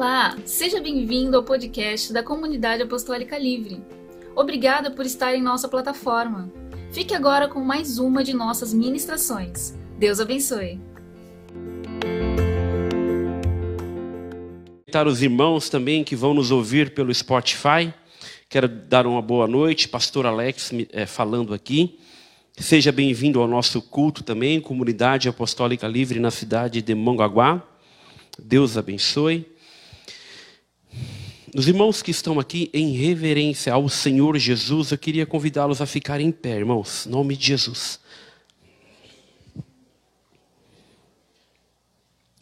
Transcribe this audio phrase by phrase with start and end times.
[0.00, 3.84] Olá, seja bem-vindo ao podcast da Comunidade Apostólica Livre.
[4.34, 6.50] Obrigada por estar em nossa plataforma.
[6.90, 9.74] Fique agora com mais uma de nossas ministrações.
[9.98, 10.80] Deus abençoe.
[15.06, 17.92] Os irmãos também que vão nos ouvir pelo Spotify.
[18.48, 21.98] Quero dar uma boa noite, Pastor Alex é, falando aqui.
[22.56, 27.62] Seja bem-vindo ao nosso culto também, Comunidade Apostólica Livre na cidade de Mongaguá.
[28.38, 29.49] Deus abençoe.
[31.54, 36.28] Os irmãos que estão aqui em reverência ao Senhor Jesus, eu queria convidá-los a ficarem
[36.28, 37.98] em pé, irmãos, em nome de Jesus.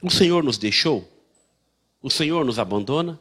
[0.03, 1.11] O Senhor nos deixou?
[2.03, 3.19] O Senhor nos abandona?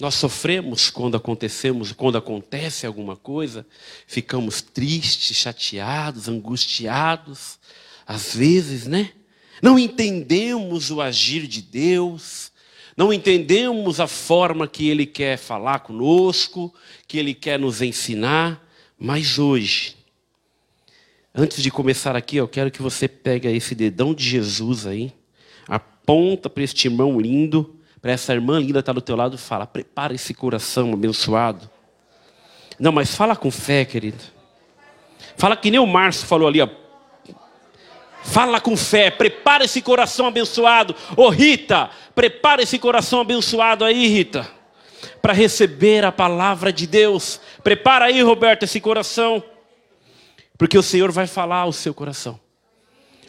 [0.00, 3.66] Nós sofremos quando acontecemos, quando acontece alguma coisa,
[4.06, 7.58] ficamos tristes, chateados, angustiados,
[8.06, 9.12] às vezes, né?
[9.60, 12.51] Não entendemos o agir de Deus,
[13.02, 16.72] não entendemos a forma que Ele quer falar conosco,
[17.08, 18.64] que Ele quer nos ensinar,
[18.96, 19.96] mas hoje,
[21.34, 25.12] antes de começar aqui, eu quero que você pegue esse dedão de Jesus aí,
[25.66, 29.38] aponta para este irmão lindo, para essa irmã linda que está do teu lado e
[29.38, 31.68] fala: prepara esse coração abençoado.
[32.78, 34.22] Não, mas fala com fé, querido.
[35.36, 36.68] Fala que nem o Márcio falou ali, ó.
[38.22, 40.94] Fala com fé, prepara esse coração abençoado.
[41.16, 44.48] Ô Rita, prepara esse coração abençoado aí, Rita,
[45.20, 47.40] para receber a palavra de Deus.
[47.62, 49.42] Prepara aí, Roberto, esse coração,
[50.56, 52.38] porque o Senhor vai falar ao seu coração.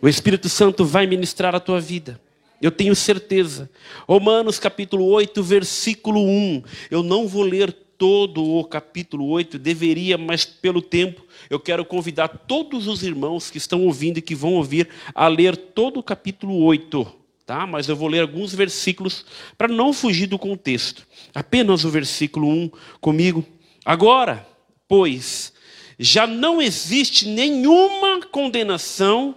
[0.01, 2.19] O Espírito Santo vai ministrar a tua vida.
[2.61, 3.69] Eu tenho certeza.
[4.07, 6.63] Romanos capítulo 8, versículo 1.
[6.89, 12.27] Eu não vou ler todo o capítulo 8, deveria, mas pelo tempo, eu quero convidar
[12.27, 16.57] todos os irmãos que estão ouvindo e que vão ouvir a ler todo o capítulo
[16.63, 17.05] 8,
[17.45, 17.65] tá?
[17.65, 19.25] Mas eu vou ler alguns versículos
[19.57, 21.07] para não fugir do contexto.
[21.33, 23.45] Apenas o versículo 1 comigo.
[23.85, 24.47] Agora,
[24.87, 25.53] pois,
[25.99, 29.35] já não existe nenhuma condenação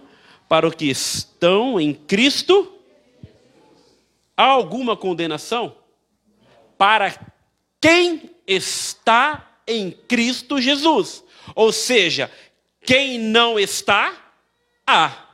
[0.49, 2.73] para os que estão em Cristo.
[4.35, 5.75] Há alguma condenação?
[6.77, 7.13] Para
[7.81, 11.23] quem está em Cristo Jesus.
[11.53, 12.31] Ou seja,
[12.81, 14.13] quem não está,
[14.85, 15.25] há.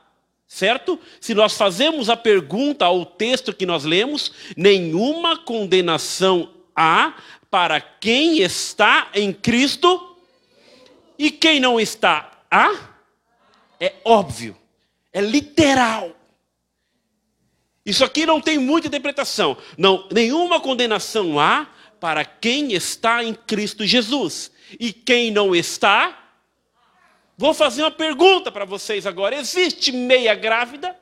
[0.48, 1.00] Certo?
[1.22, 7.14] Se nós fazemos a pergunta ao texto que nós lemos, nenhuma condenação há
[7.50, 10.18] para quem está em Cristo
[11.18, 12.94] e quem não está, há?
[13.80, 14.58] É óbvio,
[15.12, 16.16] é literal.
[17.86, 19.58] Isso aqui não tem muita interpretação.
[19.78, 21.68] Não, nenhuma condenação há
[22.04, 24.52] para quem está em Cristo Jesus.
[24.78, 26.36] E quem não está,
[27.38, 31.00] vou fazer uma pergunta para vocês agora: existe meia grávida?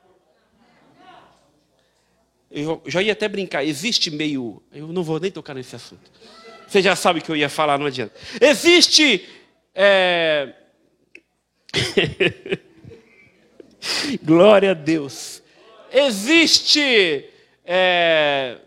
[2.48, 4.62] Eu já ia até brincar, existe meio.
[4.72, 6.08] Eu não vou nem tocar nesse assunto.
[6.68, 8.14] Você já sabe que eu ia falar, não adianta.
[8.40, 9.28] Existe.
[9.74, 10.54] É...
[14.22, 15.42] Glória a Deus.
[15.90, 17.28] Existe.
[17.64, 18.58] É...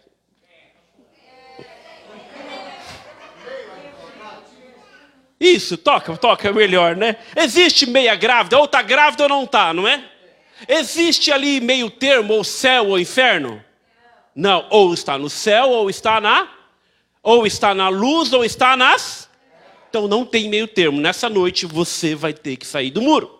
[5.40, 7.18] Isso, toca, toca, é melhor, né?
[7.36, 10.04] Existe meia grávida, ou está grávida ou não está, não é?
[10.68, 13.64] Existe ali meio termo, ou céu ou inferno?
[14.34, 16.50] Não, ou está no céu, ou está na,
[17.22, 19.30] ou está na luz, ou está nas.
[19.90, 21.00] Então não tem meio termo.
[21.00, 23.36] Nessa noite você vai ter que sair do muro.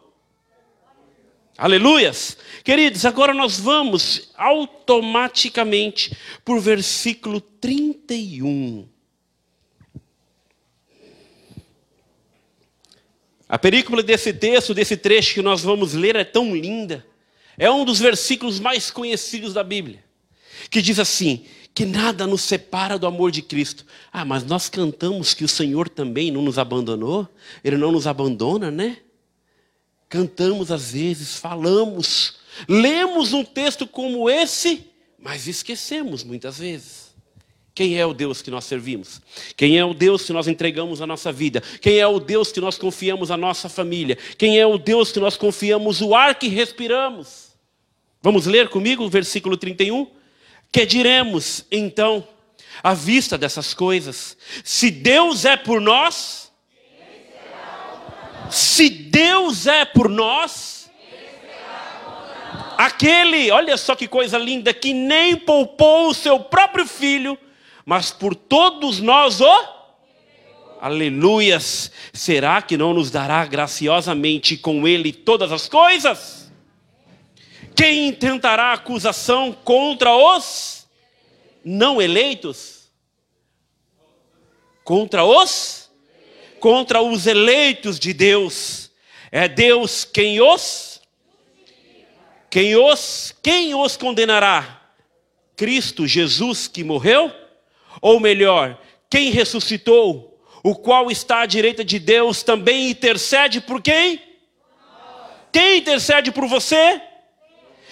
[1.58, 2.38] Aleluias!
[2.66, 8.95] Queridos, agora nós vamos automaticamente por versículo 31.
[13.48, 17.06] A perícola desse texto, desse trecho que nós vamos ler, é tão linda.
[17.58, 20.04] É um dos versículos mais conhecidos da Bíblia,
[20.70, 21.46] que diz assim:
[21.76, 23.86] que nada nos separa do amor de Cristo.
[24.12, 27.28] Ah, mas nós cantamos que o Senhor também não nos abandonou,
[27.62, 28.98] Ele não nos abandona, né?
[30.08, 34.86] Cantamos às vezes, falamos, lemos um texto como esse,
[35.20, 37.05] mas esquecemos muitas vezes.
[37.76, 39.22] Quem é o Deus que nós servimos?
[39.58, 41.62] Quem é o Deus que nós entregamos a nossa vida?
[41.82, 44.18] Quem é o Deus que nós confiamos a nossa família?
[44.38, 47.50] Quem é o Deus que nós confiamos o ar que respiramos?
[48.22, 50.10] Vamos ler comigo o versículo 31?
[50.72, 52.26] Que diremos então,
[52.82, 54.38] à vista dessas coisas?
[54.64, 56.50] Se Deus é por nós,
[58.50, 60.90] se Deus é por nós,
[62.78, 67.38] aquele, olha só que coisa linda, que nem poupou o seu próprio filho,
[67.86, 69.76] mas por todos nós o.
[70.82, 71.92] Aleluias!
[72.12, 76.52] Será que não nos dará graciosamente com Ele todas as coisas?
[77.76, 80.76] Quem intentará acusação contra os?
[81.66, 82.92] não eleitos?
[84.84, 85.90] Contra os?
[86.60, 88.92] Contra os eleitos de Deus.
[89.32, 91.02] É Deus quem os?
[92.52, 93.36] Quem os?
[93.42, 94.84] Quem os condenará?
[95.58, 97.34] Cristo Jesus que morreu?
[98.02, 104.22] Ou melhor, quem ressuscitou, o qual está à direita de Deus, também intercede por quem?
[105.52, 107.02] Quem intercede por você?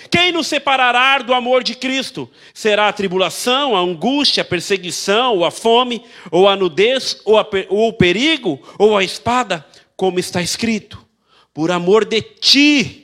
[0.09, 2.29] Quem nos separará do amor de Cristo?
[2.53, 7.47] Será a tribulação, a angústia, a perseguição, ou a fome, ou a nudez, ou, a,
[7.69, 9.65] ou o perigo, ou a espada?
[9.95, 11.03] Como está escrito:
[11.53, 13.02] por amor de ti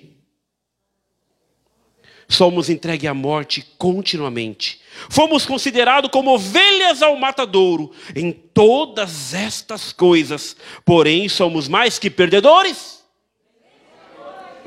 [2.29, 4.79] somos entregues à morte continuamente.
[5.09, 10.55] Fomos considerados como ovelhas ao matadouro em todas estas coisas,
[10.85, 12.99] porém somos mais que perdedores.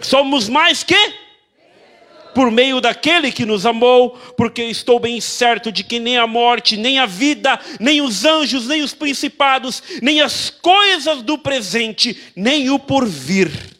[0.01, 1.23] Somos mais que
[2.35, 6.77] por meio daquele que nos amou, porque estou bem certo de que nem a morte,
[6.77, 12.71] nem a vida, nem os anjos, nem os principados, nem as coisas do presente, nem
[12.71, 13.72] o porvir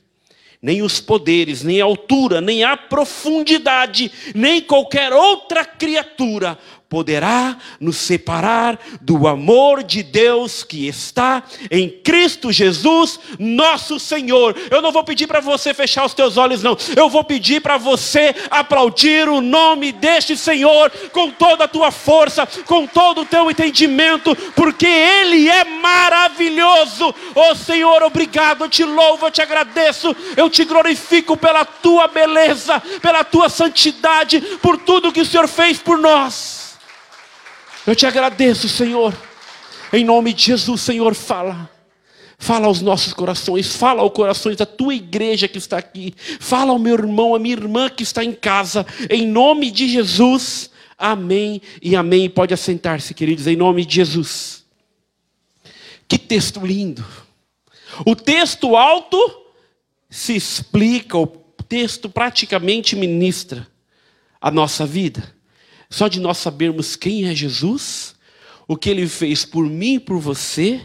[0.63, 6.57] nem os poderes, nem a altura, nem a profundidade, nem qualquer outra criatura
[6.93, 14.55] poderá nos separar do amor de Deus que está em Cristo Jesus, nosso Senhor.
[14.71, 16.77] Eu não vou pedir para você fechar os teus olhos, não.
[16.95, 22.47] Eu vou pedir para você aplaudir o nome deste Senhor com toda a tua força,
[22.67, 27.15] com todo o teu entendimento, porque Ele é maravilhoso.
[27.35, 28.65] Oh Senhor, obrigado.
[28.65, 34.43] Eu te louvo, eu te agradeço, eu te glorifico pela tua beleza, pela tua santidade,
[34.61, 36.62] por tudo que o Senhor fez por nós.
[37.87, 39.17] Eu te agradeço, Senhor.
[39.93, 41.69] Em nome de Jesus, Senhor, fala.
[42.39, 46.79] Fala aos nossos corações, fala aos corações da tua igreja que está aqui, fala ao
[46.79, 50.69] meu irmão, a minha irmã que está em casa, em nome de Jesus,
[50.99, 52.29] amém e amém.
[52.29, 54.65] Pode assentar-se, queridos, em nome de Jesus.
[56.09, 57.05] Que texto lindo!
[58.05, 59.17] O texto alto
[60.11, 61.27] se explica, o
[61.69, 63.69] texto praticamente ministra
[64.41, 65.33] a nossa vida.
[65.93, 68.15] Só de nós sabermos quem é Jesus,
[68.67, 70.81] o que ele fez por mim e por você,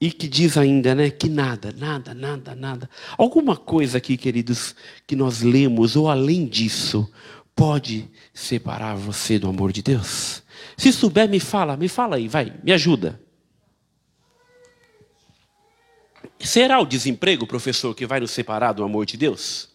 [0.00, 2.88] e que diz ainda, né, que nada, nada, nada, nada.
[3.18, 7.10] Alguma coisa aqui, queridos, que nós lemos, ou além disso,
[7.56, 10.44] pode separar você do amor de Deus?
[10.76, 13.20] Se souber, me fala, me fala aí, vai, me ajuda.
[16.38, 19.73] Será o desemprego, professor, que vai nos separar do amor de Deus?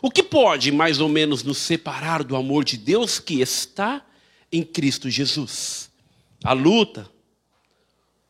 [0.00, 4.04] O que pode mais ou menos nos separar do amor de Deus que está
[4.52, 5.90] em Cristo Jesus?
[6.42, 7.10] A luta,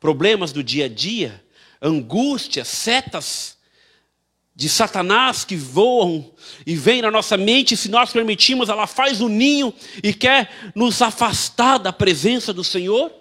[0.01, 1.45] problemas do dia a dia,
[1.83, 3.59] angústias, setas
[4.57, 6.33] de Satanás que voam
[6.65, 10.73] e vêm na nossa mente, se nós permitirmos, ela faz o um ninho e quer
[10.75, 13.13] nos afastar da presença do Senhor,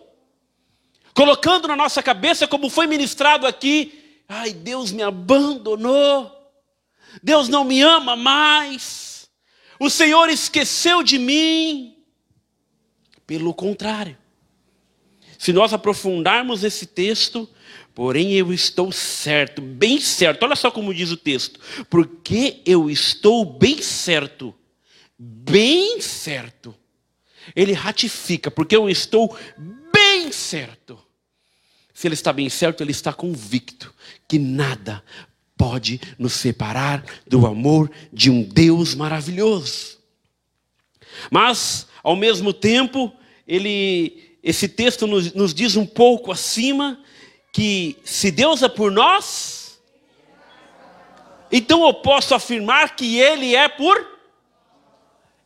[1.14, 6.43] colocando na nossa cabeça, como foi ministrado aqui, ai, Deus me abandonou.
[7.22, 9.30] Deus não me ama mais,
[9.80, 11.98] o Senhor esqueceu de mim.
[13.28, 14.18] Pelo contrário,
[15.38, 17.50] se nós aprofundarmos esse texto,
[17.94, 23.46] porém eu estou certo, bem certo, olha só como diz o texto, porque eu estou
[23.46, 24.54] bem certo,
[25.18, 26.76] bem certo,
[27.56, 29.38] ele ratifica, porque eu estou
[29.92, 30.98] bem certo.
[31.94, 33.94] Se ele está bem certo, ele está convicto
[34.28, 35.04] que nada
[35.64, 39.98] pode nos separar do amor de um Deus maravilhoso.
[41.32, 43.14] Mas, ao mesmo tempo,
[43.48, 47.00] ele, esse texto nos, nos diz um pouco acima
[47.54, 49.80] que se Deus é por nós,
[51.50, 54.06] então eu posso afirmar que Ele é por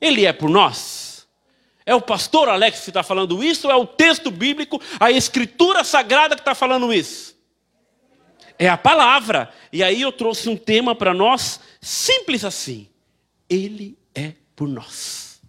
[0.01, 1.27] Ele é por nós.
[1.85, 5.83] É o pastor Alex que está falando isso, ou é o texto bíblico, a escritura
[5.83, 7.36] sagrada que está falando isso?
[8.59, 9.51] É a palavra.
[9.71, 12.87] E aí eu trouxe um tema para nós, simples assim.
[13.49, 15.39] Ele é por nós.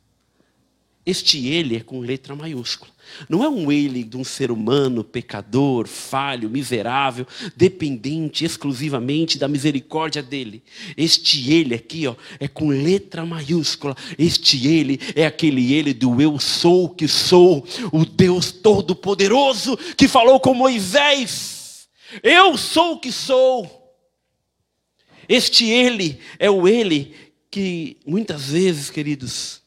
[1.04, 2.92] Este ele é com letra maiúscula.
[3.30, 10.22] Não é um ele de um ser humano pecador, falho, miserável, dependente exclusivamente da misericórdia
[10.22, 10.62] dele.
[10.94, 13.96] Este ele aqui, ó, é com letra maiúscula.
[14.18, 20.06] Este ele é aquele ele do eu sou que sou, o Deus todo poderoso que
[20.06, 21.57] falou com Moisés
[22.22, 23.78] eu sou o que sou.
[25.28, 27.14] Este Ele é o Ele
[27.50, 29.62] que muitas vezes, queridos,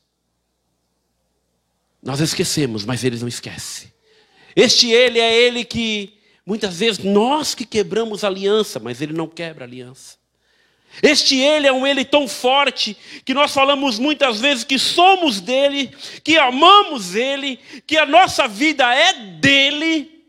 [2.02, 3.94] nós esquecemos, mas Ele não esquece.
[4.56, 9.66] Este Ele é Ele que muitas vezes nós que quebramos aliança, mas Ele não quebra
[9.66, 10.20] aliança.
[11.02, 15.96] Este Ele é um Ele tão forte que nós falamos muitas vezes que somos dele,
[16.24, 20.21] que amamos Ele, que a nossa vida é dele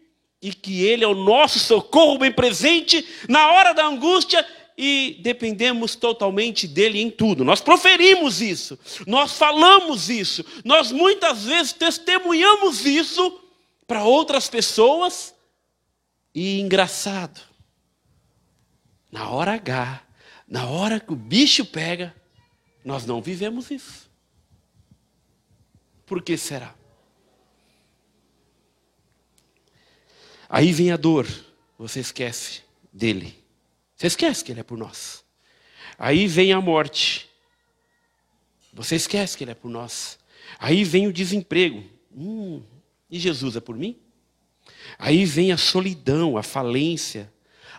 [0.43, 4.45] e que Ele é o nosso socorro bem presente na hora da angústia
[4.77, 7.45] e dependemos totalmente dele em tudo.
[7.45, 13.41] Nós proferimos isso, nós falamos isso, nós muitas vezes testemunhamos isso
[13.87, 15.33] para outras pessoas
[16.35, 17.41] e engraçado,
[19.11, 20.03] na hora H,
[20.49, 22.15] na hora que o bicho pega,
[22.85, 24.11] nós não vivemos isso.
[26.07, 26.75] Por que será?
[30.53, 31.27] Aí vem a dor,
[31.79, 32.61] você esquece
[32.93, 33.35] dele.
[33.97, 35.25] Você esquece que ele é por nós.
[35.99, 37.29] Aí vem a morte.
[38.73, 40.19] Você esquece que ele é por nós.
[40.59, 41.83] Aí vem o desemprego.
[42.15, 42.63] Hum,
[43.11, 43.99] e Jesus é por mim?
[44.99, 47.33] Aí vem a solidão, a falência,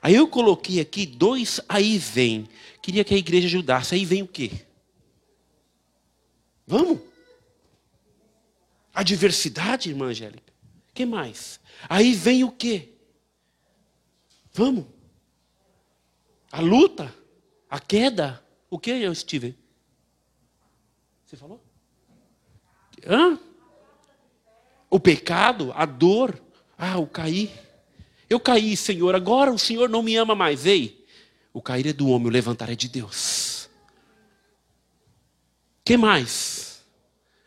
[0.03, 2.49] Aí eu coloquei aqui dois aí vem.
[2.81, 3.95] Queria que a igreja ajudasse.
[3.95, 4.51] Aí vem o quê?
[6.67, 6.99] Vamos?
[8.93, 10.42] A diversidade, irmã Angélica.
[10.93, 11.59] Que mais?
[11.89, 12.93] Aí vem o quê?
[14.53, 14.85] Vamos?
[16.51, 17.13] A luta,
[17.69, 18.43] a queda.
[18.69, 19.57] O que eu estive?
[21.25, 21.63] Você falou?
[23.05, 23.39] Hã?
[24.89, 26.39] O pecado, a dor.
[26.77, 27.51] Ah, o cair.
[28.29, 30.65] Eu caí, Senhor, agora o Senhor não me ama mais.
[30.65, 31.05] Ei,
[31.51, 33.69] o cair é do homem, o levantar é de Deus.
[35.83, 36.83] que mais?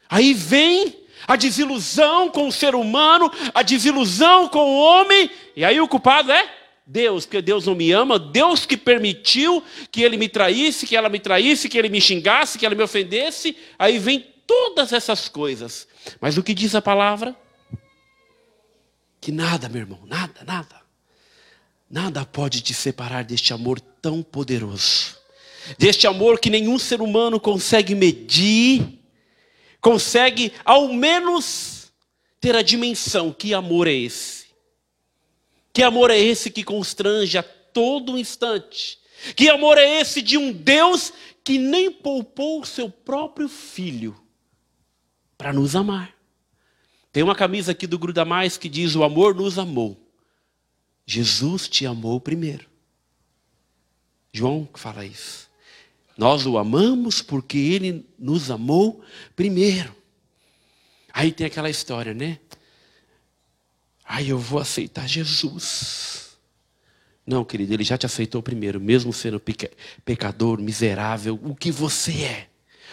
[0.08, 5.80] Aí vem a desilusão com o ser humano, a desilusão com o homem, e aí
[5.80, 6.48] o culpado é
[6.86, 11.08] Deus, porque Deus não me ama, Deus que permitiu que ele me traísse, que ela
[11.08, 15.88] me traísse, que ele me xingasse, que ela me ofendesse, aí vem todas essas coisas.
[16.20, 17.36] Mas o que diz a palavra?
[19.26, 20.76] que nada, meu irmão, nada, nada,
[21.90, 25.16] nada pode te separar deste amor tão poderoso,
[25.76, 28.95] deste amor que nenhum ser humano consegue medir,
[29.86, 31.92] consegue ao menos
[32.40, 33.32] ter a dimensão.
[33.32, 34.46] Que amor é esse?
[35.72, 38.98] Que amor é esse que constrange a todo instante?
[39.36, 41.12] Que amor é esse de um Deus
[41.44, 44.20] que nem poupou o seu próprio filho
[45.38, 46.12] para nos amar?
[47.12, 49.96] Tem uma camisa aqui do Gruda Mais que diz: O amor nos amou.
[51.06, 52.68] Jesus te amou primeiro.
[54.32, 55.45] João fala isso.
[56.16, 59.04] Nós o amamos porque ele nos amou
[59.34, 59.94] primeiro.
[61.12, 62.38] Aí tem aquela história, né?
[64.04, 66.36] Aí eu vou aceitar Jesus.
[67.26, 69.42] Não, querido, ele já te aceitou primeiro, mesmo sendo
[70.04, 72.48] pecador, miserável, o que você é.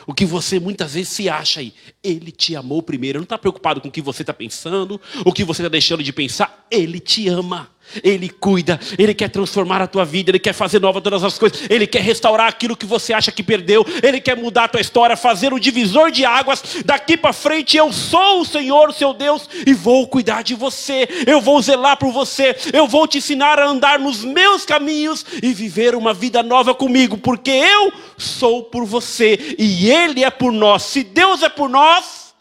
[0.05, 1.73] O que você muitas vezes se acha aí.
[2.03, 3.17] Ele te amou primeiro.
[3.17, 6.03] Ele não está preocupado com o que você está pensando, o que você está deixando
[6.03, 6.65] de pensar.
[6.69, 7.69] Ele te ama.
[8.03, 11.69] Ele cuida, Ele quer transformar a tua vida, Ele quer fazer nova todas as coisas,
[11.69, 15.15] Ele quer restaurar aquilo que você acha que perdeu, Ele quer mudar a tua história,
[15.15, 16.63] fazer o divisor de águas.
[16.85, 21.39] Daqui para frente eu sou o Senhor, seu Deus, e vou cuidar de você, eu
[21.41, 25.95] vou zelar por você, eu vou te ensinar a andar nos meus caminhos e viver
[25.95, 30.83] uma vida nova comigo, porque eu sou por você e Ele é por nós.
[30.83, 32.33] Se Deus é por nós,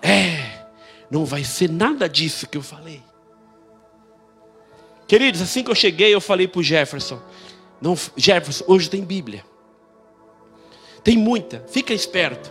[0.00, 0.64] é,
[1.10, 3.11] não vai ser nada disso que eu falei.
[5.12, 7.20] Queridos, assim que eu cheguei, eu falei para o Jefferson:
[7.82, 9.44] não, Jefferson, hoje tem Bíblia.
[11.04, 12.50] Tem muita, fica esperto.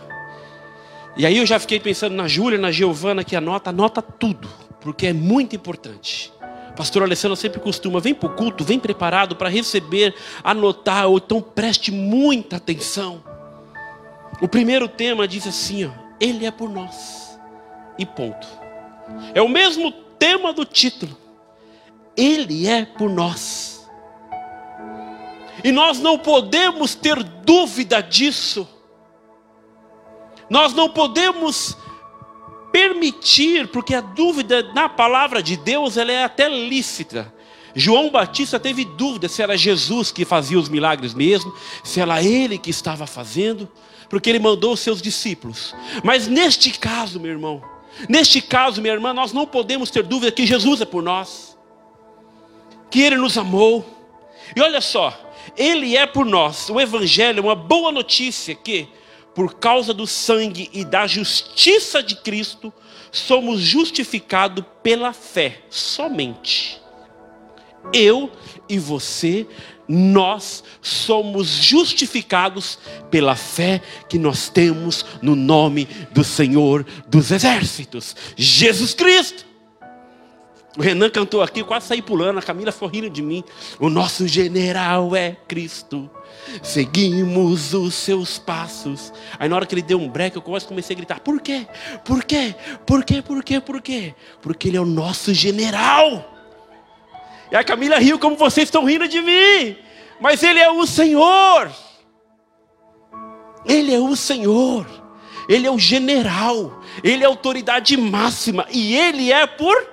[1.16, 4.48] E aí eu já fiquei pensando na Júlia, na Giovana, que anota, anota tudo,
[4.80, 6.32] porque é muito importante.
[6.76, 10.14] Pastor Alessandro sempre costuma, vem para o culto, vem preparado para receber,
[10.44, 13.24] anotar, ou então preste muita atenção.
[14.40, 15.90] O primeiro tema diz assim: ó,
[16.20, 17.36] Ele é por nós.
[17.98, 18.46] E ponto.
[19.34, 21.21] É o mesmo tema do título.
[22.16, 23.88] Ele é por nós.
[25.64, 28.68] E nós não podemos ter dúvida disso.
[30.50, 31.76] Nós não podemos
[32.72, 37.32] permitir, porque a dúvida na palavra de Deus ela é até lícita.
[37.74, 42.58] João Batista teve dúvida se era Jesus que fazia os milagres mesmo, se era ele
[42.58, 43.68] que estava fazendo,
[44.10, 45.74] porque ele mandou os seus discípulos.
[46.02, 47.62] Mas neste caso, meu irmão,
[48.08, 51.51] neste caso, minha irmã, nós não podemos ter dúvida que Jesus é por nós
[52.92, 53.84] que Ele nos amou.
[54.54, 55.18] E olha só,
[55.56, 56.68] Ele é por nós.
[56.68, 58.86] O Evangelho é uma boa notícia que,
[59.34, 62.72] por causa do sangue e da justiça de Cristo,
[63.10, 66.80] somos justificados pela fé somente.
[67.94, 68.30] Eu
[68.68, 69.46] e você,
[69.88, 72.78] nós somos justificados
[73.10, 79.51] pela fé que nós temos no nome do Senhor dos Exércitos, Jesus Cristo.
[80.76, 83.44] O Renan cantou aqui, eu quase saí pulando, a Camila foi rindo de mim.
[83.78, 86.08] O nosso general é Cristo,
[86.62, 89.12] seguimos os seus passos.
[89.38, 91.66] Aí na hora que ele deu um break, eu quase comecei a gritar: Por quê?
[92.04, 92.54] Por quê?
[92.86, 93.20] Por quê?
[93.20, 93.60] Por quê?
[93.60, 94.14] Por quê?
[94.40, 96.30] Porque ele é o nosso general.
[97.50, 99.76] E a Camila riu como vocês estão rindo de mim.
[100.18, 101.70] Mas ele é o Senhor.
[103.66, 104.86] Ele é o Senhor.
[105.46, 106.80] Ele é o general.
[107.04, 108.66] Ele é a autoridade máxima.
[108.70, 109.91] E ele é por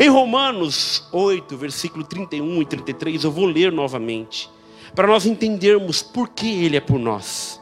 [0.00, 4.48] em Romanos 8, versículo 31 e 33, eu vou ler novamente,
[4.94, 7.60] para nós entendermos por que Ele é por nós.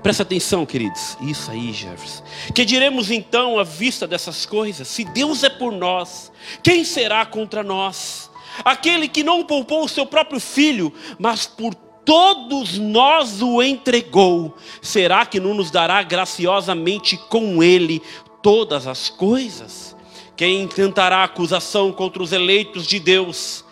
[0.00, 1.18] Presta atenção, queridos.
[1.20, 2.22] Isso aí, Jefferson.
[2.54, 4.86] Que diremos então à vista dessas coisas?
[4.86, 6.30] Se Deus é por nós,
[6.62, 8.30] quem será contra nós?
[8.64, 15.26] Aquele que não poupou o seu próprio filho, mas por todos nós o entregou, será
[15.26, 18.00] que não nos dará graciosamente com ele
[18.40, 19.97] todas as coisas?
[20.38, 23.64] Quem intentará acusação contra os eleitos de Deus?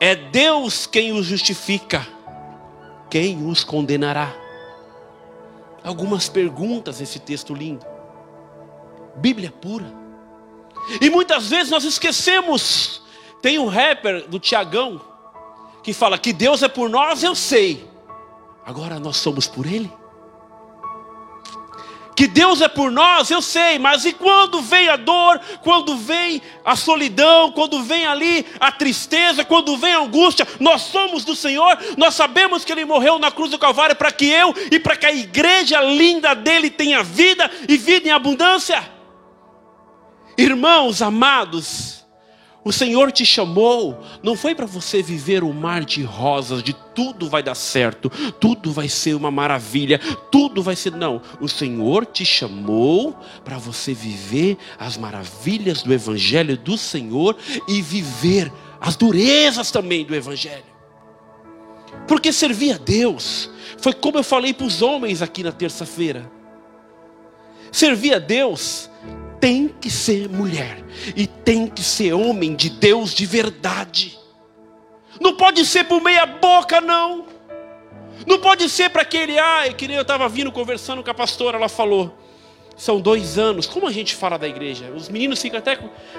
[0.00, 2.04] É Deus quem os justifica.
[3.08, 4.34] Quem os condenará?
[5.84, 7.86] Algumas perguntas esse texto lindo.
[9.14, 9.94] Bíblia pura.
[11.00, 13.00] E muitas vezes nós esquecemos.
[13.40, 15.00] Tem um rapper do Tiagão
[15.84, 17.88] que fala que Deus é por nós, eu sei.
[18.66, 20.01] Agora nós somos por Ele?
[22.14, 26.42] Que Deus é por nós, eu sei, mas e quando vem a dor, quando vem
[26.62, 31.78] a solidão, quando vem ali a tristeza, quando vem a angústia, nós somos do Senhor,
[31.96, 35.06] nós sabemos que Ele morreu na cruz do Calvário para que eu e para que
[35.06, 38.90] a igreja linda dele tenha vida e vida em abundância.
[40.36, 42.01] Irmãos amados,
[42.64, 47.28] o Senhor te chamou, não foi para você viver um mar de rosas, de tudo
[47.28, 49.98] vai dar certo, tudo vai ser uma maravilha,
[50.30, 50.92] tudo vai ser.
[50.92, 57.82] Não, o Senhor te chamou para você viver as maravilhas do Evangelho do Senhor e
[57.82, 60.72] viver as durezas também do Evangelho.
[62.06, 66.30] Porque servir a Deus, foi como eu falei para os homens aqui na terça-feira.
[67.72, 68.88] Servir a Deus
[69.42, 70.84] tem que ser mulher
[71.16, 74.16] e tem que ser homem de Deus de verdade.
[75.20, 77.26] Não pode ser por meia boca, não.
[78.24, 81.56] Não pode ser para aquele, ai, que nem eu estava vindo conversando com a pastora,
[81.56, 82.16] ela falou.
[82.76, 83.66] São dois anos.
[83.66, 84.92] Como a gente fala da igreja?
[84.92, 85.76] Os meninos ficam até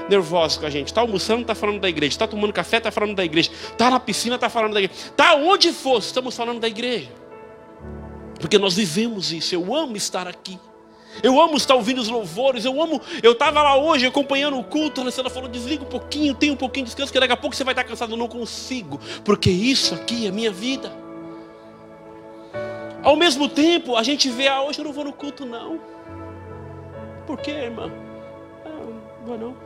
[0.10, 0.88] nervosos com a gente.
[0.88, 2.12] Está almoçando, está falando da igreja.
[2.12, 3.50] Está tomando café, está falando da igreja.
[3.72, 5.02] Está na piscina, está falando da igreja.
[5.12, 7.10] Está onde for, estamos falando da igreja.
[8.38, 9.56] Porque nós vivemos isso.
[9.56, 10.60] Eu amo estar aqui.
[11.22, 13.02] Eu amo estar ouvindo os louvores, eu amo.
[13.22, 16.56] Eu estava lá hoje acompanhando o culto, a Alessandra falou: desliga um pouquinho, tem um
[16.56, 18.14] pouquinho de descanso, que daqui a pouco você vai estar cansado.
[18.14, 20.92] Eu não consigo, porque isso aqui é minha vida.
[23.04, 25.80] Ao mesmo tempo, a gente vê, ah, hoje eu não vou no culto, não.
[27.28, 27.92] Por quê, irmã?
[28.66, 28.70] Ah,
[29.28, 29.58] não não.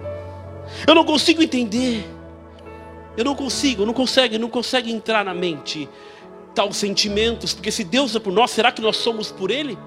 [0.86, 2.03] Eu não consigo entender.
[3.15, 5.89] Eu não consigo, não consegue, não consegue entrar na mente
[6.53, 9.77] tal sentimentos, porque se Deus é por nós, será que nós somos por Ele?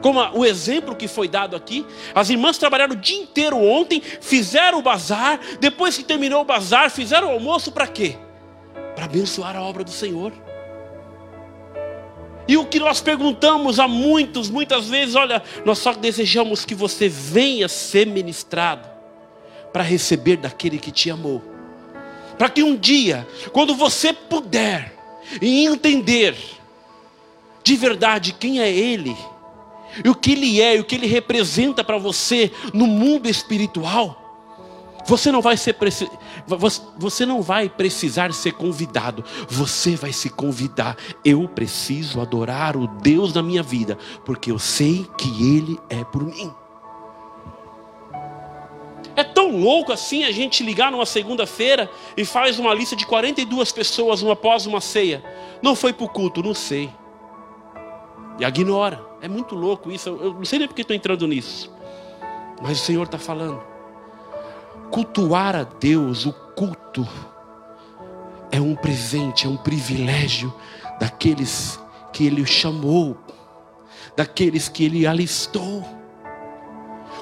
[0.00, 4.78] Como o exemplo que foi dado aqui, as irmãs trabalharam o dia inteiro ontem, fizeram
[4.78, 8.16] o bazar, depois que terminou o bazar, fizeram o almoço para quê?
[8.94, 10.32] Para abençoar a obra do Senhor.
[12.48, 17.08] E o que nós perguntamos a muitos, muitas vezes, olha, nós só desejamos que você
[17.08, 18.88] venha ser ministrado
[19.72, 21.42] para receber daquele que te amou.
[22.36, 24.92] Para que um dia, quando você puder
[25.40, 26.36] e entender
[27.62, 29.16] de verdade quem é Ele,
[30.04, 34.22] e o que ele é, e o que ele representa para você no mundo espiritual,
[35.04, 35.76] você não vai ser
[36.96, 40.96] você não vai precisar ser convidado, você vai se convidar.
[41.24, 46.24] Eu preciso adorar o Deus da minha vida, porque eu sei que ele é por
[46.24, 46.52] mim.
[49.14, 53.70] É tão louco assim a gente ligar numa segunda-feira e faz uma lista de 42
[53.70, 55.22] pessoas uma após uma ceia.
[55.60, 56.90] Não foi para o culto, não sei.
[58.40, 59.11] E ignora.
[59.22, 60.08] É muito louco isso.
[60.08, 61.70] Eu não sei nem porque estou entrando nisso.
[62.60, 63.62] Mas o Senhor está falando.
[64.90, 67.06] Cultuar a Deus, o culto,
[68.50, 70.52] é um presente, é um privilégio
[70.98, 71.80] daqueles
[72.12, 73.16] que Ele chamou,
[74.16, 75.84] daqueles que Ele alistou.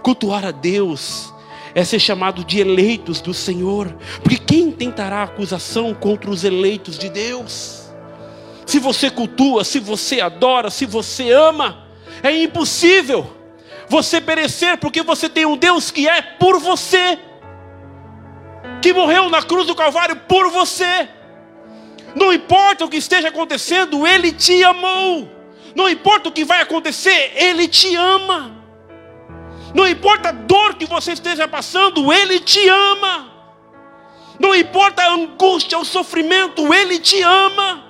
[0.02, 1.32] Cultuar a Deus
[1.74, 7.10] é ser chamado de eleitos do Senhor, porque quem tentará acusação contra os eleitos de
[7.10, 7.92] Deus?
[8.64, 11.89] Se você cultua, se você adora, se você ama,
[12.22, 13.36] é impossível
[13.88, 17.18] você perecer, porque você tem um Deus que é por você,
[18.80, 21.08] que morreu na cruz do Calvário por você.
[22.14, 25.28] Não importa o que esteja acontecendo, Ele te amou.
[25.74, 28.56] Não importa o que vai acontecer, Ele te ama.
[29.74, 33.30] Não importa a dor que você esteja passando, Ele te ama.
[34.38, 37.89] Não importa a angústia, o sofrimento, Ele te ama.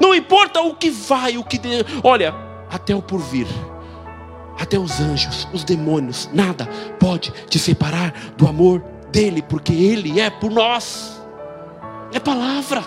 [0.00, 1.60] Não importa o que vai, o que.
[2.02, 2.34] Olha,
[2.70, 3.46] até o porvir,
[4.58, 6.66] até os anjos, os demônios, nada
[6.98, 11.20] pode te separar do amor dele, porque Ele é por nós.
[12.12, 12.84] É palavra.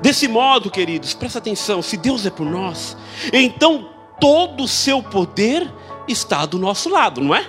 [0.00, 2.96] Desse modo, queridos, presta atenção: se Deus é por nós,
[3.32, 3.88] então
[4.20, 5.72] todo o seu poder
[6.08, 7.46] está do nosso lado, não é?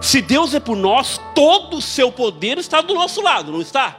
[0.00, 3.96] Se Deus é por nós, todo o seu poder está do nosso lado, não está?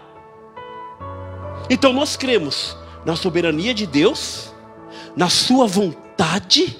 [1.69, 4.53] Então nós cremos na soberania de Deus,
[5.15, 6.77] na sua vontade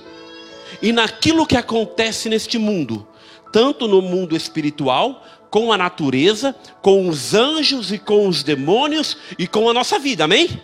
[0.82, 3.08] e naquilo que acontece neste mundo,
[3.52, 9.48] tanto no mundo espiritual, com a natureza, com os anjos e com os demônios e
[9.48, 10.62] com a nossa vida, amém?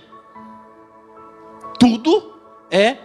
[1.79, 2.33] Tudo
[2.69, 2.97] é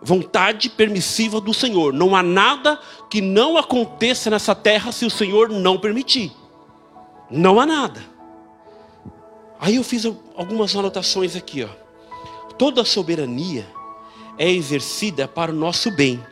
[0.00, 1.92] vontade permissiva do Senhor.
[1.92, 2.78] Não há nada
[3.10, 6.32] que não aconteça nessa terra se o Senhor não permitir.
[7.30, 8.15] Não há nada.
[9.58, 11.68] Aí eu fiz algumas anotações aqui, ó.
[12.58, 13.66] Toda soberania
[14.38, 16.22] é exercida para o nosso bem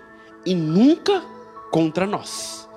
[0.45, 1.23] e nunca
[1.71, 2.69] contra nós.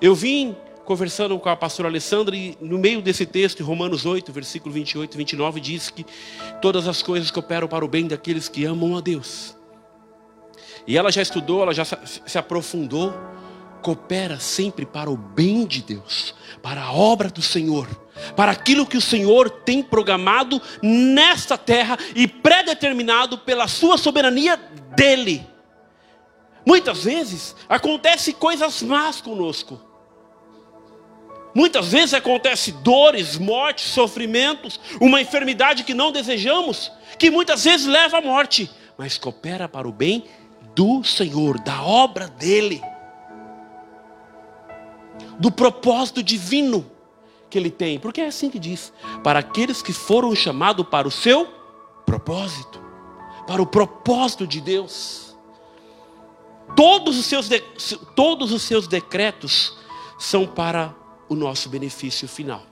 [0.00, 4.30] Eu vim conversando com a pastora Alessandra e no meio desse texto, em Romanos 8,
[4.32, 6.04] versículo 28 e 29, diz que
[6.60, 9.56] todas as coisas cooperam para o bem daqueles que amam a Deus.
[10.86, 13.14] E ela já estudou, ela já se aprofundou,
[13.84, 17.86] coopera sempre para o bem de Deus, para a obra do Senhor,
[18.34, 24.56] para aquilo que o Senhor tem programado nesta terra e predeterminado pela sua soberania
[24.96, 25.46] dele.
[26.64, 29.78] Muitas vezes acontece coisas más conosco.
[31.54, 38.16] Muitas vezes acontece dores, mortes, sofrimentos, uma enfermidade que não desejamos, que muitas vezes leva
[38.16, 40.24] à morte, mas coopera para o bem
[40.74, 42.82] do Senhor, da obra dele,
[45.38, 46.84] do propósito divino
[47.50, 48.92] que ele tem, porque é assim que diz:
[49.22, 51.46] para aqueles que foram chamados para o seu
[52.04, 52.80] propósito,
[53.46, 55.36] para o propósito de Deus.
[56.74, 57.48] Todos os seus,
[58.16, 59.76] todos os seus decretos
[60.18, 60.94] são para
[61.28, 62.62] o nosso benefício final.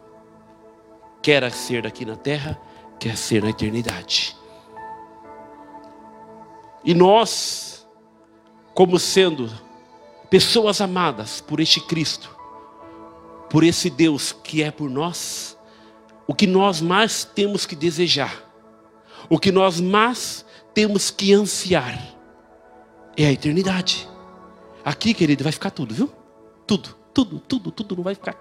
[1.23, 2.61] Quer ser aqui na terra,
[2.99, 4.37] quer ser na eternidade.
[6.85, 7.87] E nós,
[8.75, 9.49] como sendo
[10.29, 12.42] pessoas amadas por este Cristo,
[13.53, 15.59] por esse Deus que é por nós,
[16.27, 18.35] o que nós mais temos que desejar,
[19.29, 22.03] o que nós mais temos que ansiar,
[23.15, 24.09] é a eternidade.
[24.83, 26.11] Aqui, querido, vai ficar tudo, viu?
[26.67, 28.35] Tudo tudo, tudo, tudo não vai ficar,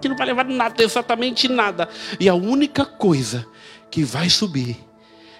[0.00, 1.88] que não vai levar nada, exatamente nada.
[2.20, 3.44] E a única coisa
[3.90, 4.76] que vai subir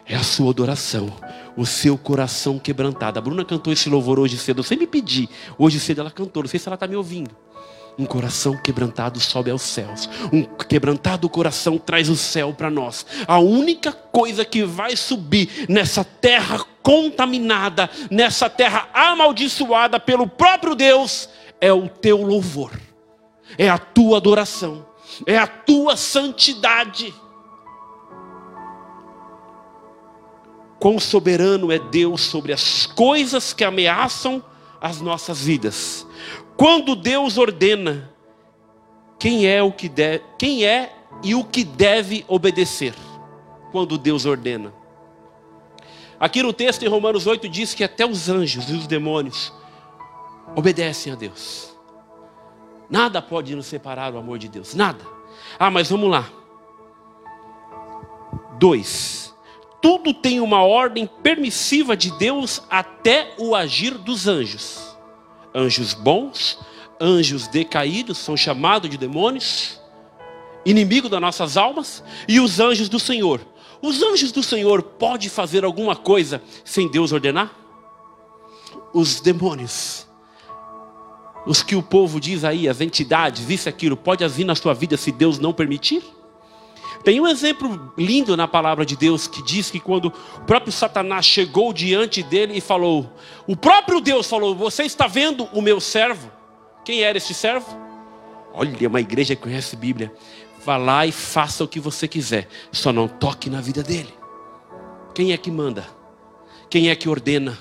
[0.05, 1.09] é a sua adoração,
[1.57, 3.17] o seu coração quebrantado.
[3.17, 6.51] A Bruna cantou esse louvor hoje cedo, eu sempre pedi, hoje cedo ela cantou, não
[6.51, 7.31] sei se ela está me ouvindo.
[7.97, 10.09] Um coração quebrantado sobe aos céus.
[10.33, 13.07] Um quebrantado coração traz o céu para nós.
[13.27, 21.29] A única coisa que vai subir nessa terra contaminada, nessa terra amaldiçoada pelo próprio Deus,
[21.61, 22.73] é o teu louvor,
[23.57, 24.85] é a tua adoração,
[25.25, 27.15] é a tua santidade.
[30.81, 34.45] Quão soberano é Deus sobre as coisas que ameaçam
[34.85, 36.07] as nossas vidas.
[36.57, 38.11] Quando Deus ordena,
[39.19, 42.95] quem é o que deve, quem é e o que deve obedecer?
[43.73, 44.73] Quando Deus ordena.
[46.19, 49.53] Aqui no texto em Romanos 8 diz que até os anjos e os demônios
[50.55, 51.75] obedecem a Deus.
[52.89, 55.05] Nada pode nos separar do amor de Deus, nada.
[55.59, 56.31] Ah, mas vamos lá.
[58.59, 59.35] Dois.
[59.83, 64.94] Tudo tem uma ordem permissiva de Deus até o agir dos anjos.
[65.55, 66.59] Anjos bons,
[67.01, 69.81] anjos decaídos, são chamados de demônios,
[70.65, 73.41] inimigo das nossas almas, e os anjos do Senhor.
[73.81, 77.53] Os anjos do Senhor podem fazer alguma coisa sem Deus ordenar?
[78.93, 80.07] Os demônios
[81.47, 84.73] os que o povo diz aí, as entidades, isso e aquilo, pode vir na sua
[84.73, 86.03] vida se Deus não permitir?
[87.05, 91.27] Tem um exemplo lindo na palavra de Deus que diz que quando o próprio Satanás
[91.27, 93.13] chegou diante dele e falou,
[93.47, 96.33] o próprio Deus falou: Você está vendo o meu servo?
[96.83, 97.67] Quem era esse servo?
[98.55, 100.13] Olha, uma igreja que conhece Bíblia.
[100.65, 104.15] Vá lá e faça o que você quiser, só não toque na vida dele.
[105.15, 105.87] Quem é que manda?
[106.71, 107.59] Quem é que ordena?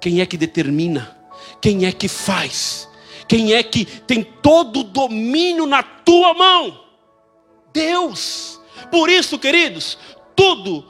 [0.00, 1.14] Quem é que determina?
[1.60, 2.88] Quem é que faz?
[3.28, 6.80] Quem é que tem todo o domínio na tua mão?
[7.72, 8.57] Deus.
[8.90, 9.98] Por isso, queridos,
[10.34, 10.84] tudo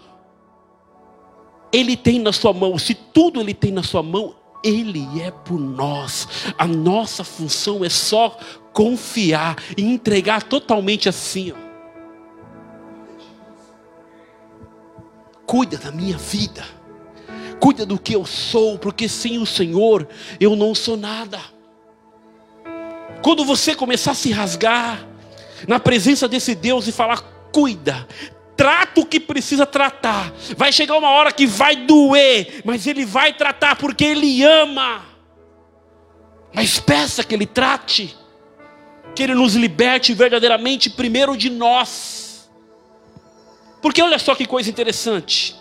[1.73, 5.59] Ele tem na sua mão, se tudo Ele tem na sua mão, Ele é por
[5.59, 6.29] nós.
[6.57, 8.37] A nossa função é só
[8.73, 11.53] confiar e entregar totalmente assim.
[11.53, 11.69] Ó.
[15.47, 16.63] Cuida da minha vida,
[17.59, 20.07] cuida do que eu sou, porque sem o Senhor
[20.39, 21.41] eu não sou nada.
[23.23, 25.07] Quando você começar a se rasgar
[25.67, 28.07] na presença desse Deus e falar, cuida,
[28.57, 30.33] trata o que precisa tratar.
[30.57, 35.07] Vai chegar uma hora que vai doer, mas Ele vai tratar porque Ele ama.
[36.53, 38.17] Mas peça que Ele trate,
[39.15, 42.51] que Ele nos liberte verdadeiramente primeiro de nós.
[43.81, 45.57] Porque olha só que coisa interessante.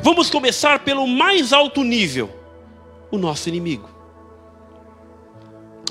[0.00, 2.30] Vamos começar pelo mais alto nível:
[3.10, 3.89] o nosso inimigo.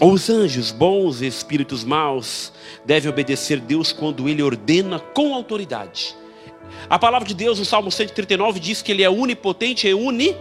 [0.01, 2.53] Os anjos bons e espíritos maus
[2.85, 6.15] devem obedecer Deus quando Ele ordena com autoridade.
[6.89, 10.37] A palavra de Deus no Salmo 139 diz que Ele é onipotente e uni.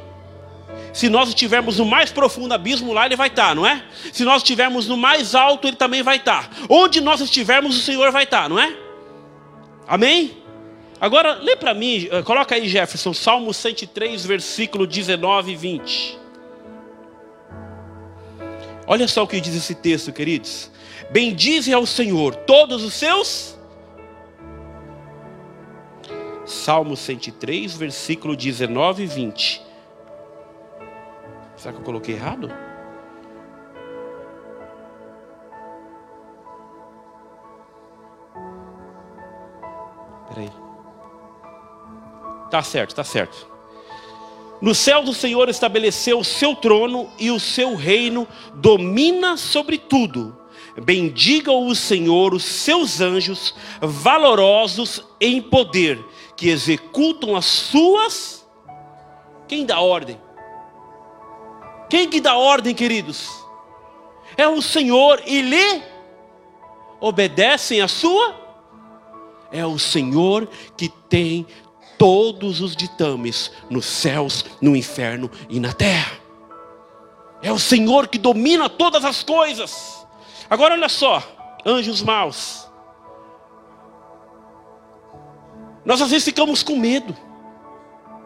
[0.93, 3.83] Se nós estivermos no mais profundo abismo, lá Ele vai estar, não é?
[4.13, 6.49] Se nós estivermos no mais alto, Ele também vai estar.
[6.69, 8.77] Onde nós estivermos, o Senhor vai estar, não é?
[9.89, 10.37] Amém?
[11.01, 16.28] Agora, lê para mim, eh, coloca aí Jefferson, Salmo 103, versículo 19 e 20.
[18.91, 20.71] Olha só o que diz esse texto, queridos.
[21.11, 23.55] Bendize ao Senhor todos os seus.
[26.47, 29.63] Salmo 103, versículo 19 e 20.
[31.55, 32.49] Será que eu coloquei errado?
[40.29, 40.51] Peraí.
[42.51, 43.58] Tá certo, tá certo.
[44.61, 50.37] No céu do Senhor estabeleceu o seu trono e o seu reino domina sobre tudo.
[50.83, 56.05] Bendiga o Senhor os seus anjos, valorosos em poder,
[56.37, 58.47] que executam as suas.
[59.47, 60.21] Quem dá ordem?
[61.89, 63.29] Quem que dá ordem, queridos?
[64.37, 65.83] É o Senhor e lhe
[67.01, 68.35] obedecem a sua.
[69.51, 71.47] É o Senhor que tem
[71.99, 76.13] todos os ditames nos céus, no inferno e na terra.
[77.43, 80.07] É o Senhor que domina todas as coisas.
[80.49, 81.23] Agora olha só,
[81.67, 82.67] anjos maus.
[85.85, 87.17] Nós às vezes ficamos com medo.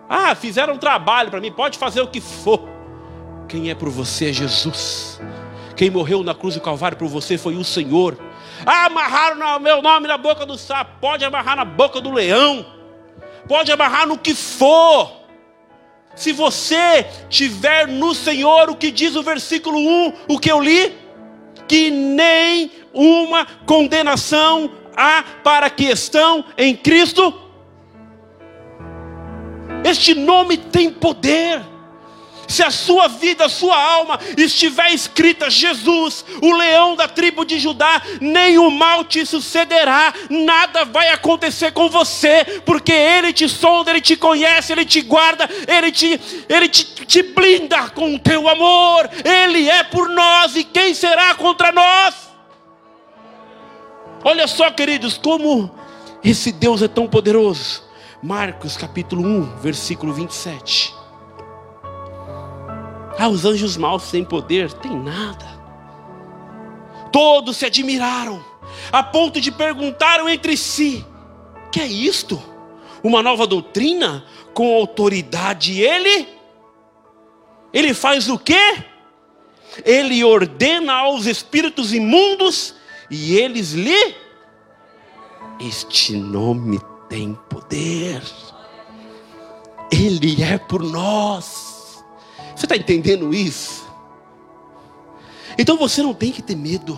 [0.09, 2.69] Ah, fizeram um trabalho para mim, pode fazer o que for.
[3.49, 5.21] Quem é por você é Jesus.
[5.77, 8.19] Quem morreu na cruz do Calvário por você foi o Senhor.
[8.65, 12.82] Ah, amarraram meu nome na boca do sapo, pode amarrar na boca do leão
[13.49, 15.23] pode amarrar no que for.
[16.15, 20.95] Se você tiver no Senhor, o que diz o versículo 1, o que eu li,
[21.67, 27.33] que nem uma condenação há para que estão em Cristo.
[29.85, 31.72] Este nome tem poder.
[32.53, 37.59] Se a sua vida, a sua alma estiver escrita Jesus, o leão da tribo de
[37.59, 44.03] Judá, nenhum mal te sucederá, nada vai acontecer com você, porque Ele te sonda, Ele
[44.03, 49.09] te conhece, Ele te guarda, Ele te, Ele te, te blinda com o teu amor,
[49.25, 52.15] Ele é por nós, e quem será contra nós?
[54.23, 55.75] Olha só, queridos, como
[56.23, 57.83] esse Deus é tão poderoso.
[58.23, 61.01] Marcos capítulo 1, versículo 27.
[63.19, 64.73] Ah, os anjos maus sem poder?
[64.73, 65.61] Tem nada.
[67.13, 68.43] Todos se admiraram,
[68.91, 71.05] a ponto de perguntaram entre si:
[71.71, 72.43] que é isto?
[73.03, 75.81] Uma nova doutrina com autoridade?
[75.81, 76.29] Ele?
[77.73, 78.85] Ele faz o quê?
[79.85, 82.75] Ele ordena aos espíritos imundos
[83.11, 84.15] e eles lhe.
[85.61, 88.23] Este nome tem poder.
[89.91, 91.72] Ele é por nós.
[92.63, 93.85] Você está entendendo isso?
[95.59, 96.97] Então você não tem que ter medo.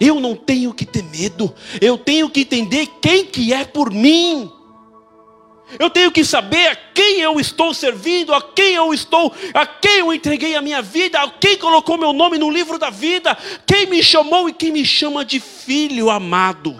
[0.00, 1.54] Eu não tenho que ter medo.
[1.78, 4.50] Eu tenho que entender quem que é por mim.
[5.78, 9.98] Eu tenho que saber a quem eu estou servindo, a quem eu estou, a quem
[9.98, 13.84] eu entreguei a minha vida, a quem colocou meu nome no livro da vida, quem
[13.84, 16.74] me chamou e quem me chama de filho amado.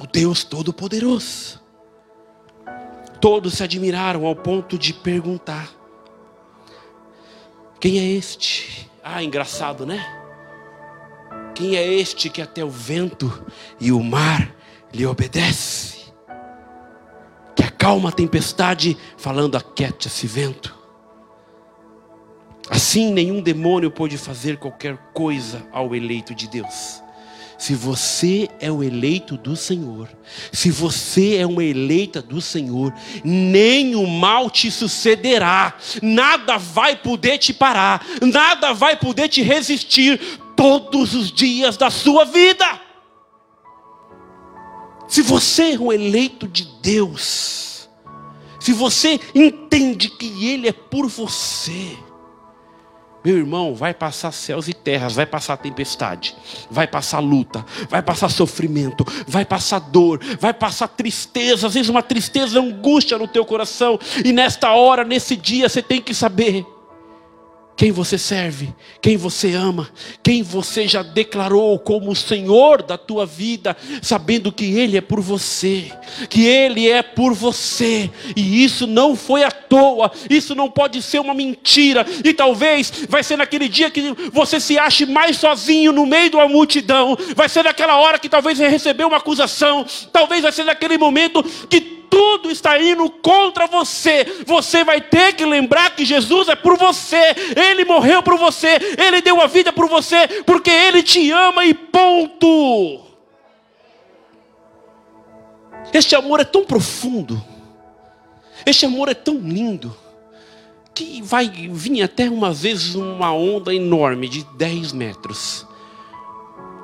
[0.00, 1.63] O Deus Todo-Poderoso.
[3.24, 5.70] Todos se admiraram ao ponto de perguntar:
[7.80, 8.90] Quem é este?
[9.02, 10.04] Ah, engraçado, né?
[11.54, 13.42] Quem é este que até o vento
[13.80, 14.54] e o mar
[14.92, 16.12] lhe obedece?
[17.56, 20.76] Que acalma a tempestade, falando: Aquete esse vento.
[22.68, 27.02] Assim, nenhum demônio pôde fazer qualquer coisa ao eleito de Deus,
[27.64, 30.06] Se você é o eleito do Senhor,
[30.52, 32.92] se você é uma eleita do Senhor,
[33.24, 40.20] nem o mal te sucederá, nada vai poder te parar, nada vai poder te resistir
[40.54, 42.66] todos os dias da sua vida.
[45.08, 47.88] Se você é um eleito de Deus,
[48.60, 51.96] se você entende que Ele é por você,
[53.24, 56.36] meu irmão, vai passar céus e terras, vai passar tempestade,
[56.70, 62.02] vai passar luta, vai passar sofrimento, vai passar dor, vai passar tristeza, às vezes uma
[62.02, 66.66] tristeza, angústia no teu coração, e nesta hora, nesse dia, você tem que saber
[67.76, 69.88] quem você serve, quem você ama,
[70.22, 75.20] quem você já declarou como o Senhor da tua vida, sabendo que Ele é por
[75.20, 75.90] você,
[76.30, 81.18] que Ele é por você, e isso não foi à toa, isso não pode ser
[81.18, 86.06] uma mentira, e talvez vai ser naquele dia que você se ache mais sozinho no
[86.06, 90.42] meio de uma multidão, vai ser naquela hora que talvez você recebeu uma acusação, talvez
[90.42, 95.94] vai ser naquele momento que tudo está indo contra você, você vai ter que lembrar
[95.94, 100.26] que Jesus é por você, Ele morreu por você, Ele deu a vida por você,
[100.44, 103.02] porque Ele te ama e ponto.
[105.92, 107.42] Este amor é tão profundo,
[108.66, 109.94] este amor é tão lindo,
[110.94, 115.66] que vai vir até uma vez uma onda enorme de 10 metros.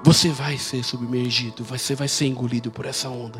[0.03, 3.39] Você vai ser submergido, você vai ser engolido por essa onda.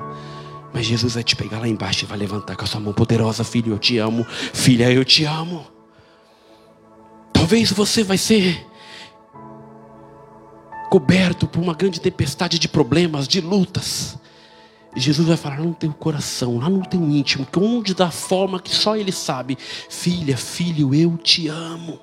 [0.73, 3.43] Mas Jesus vai te pegar lá embaixo e vai levantar com a sua mão poderosa,
[3.43, 5.67] filho, eu te amo, filha, eu te amo.
[7.33, 8.67] Talvez você vai ser
[10.91, 14.19] coberto por uma grande tempestade de problemas, de lutas.
[14.95, 18.61] E Jesus vai falar no teu coração, lá no teu íntimo, que onde da forma
[18.61, 19.57] que só Ele sabe,
[19.89, 22.01] filha, filho, eu te amo.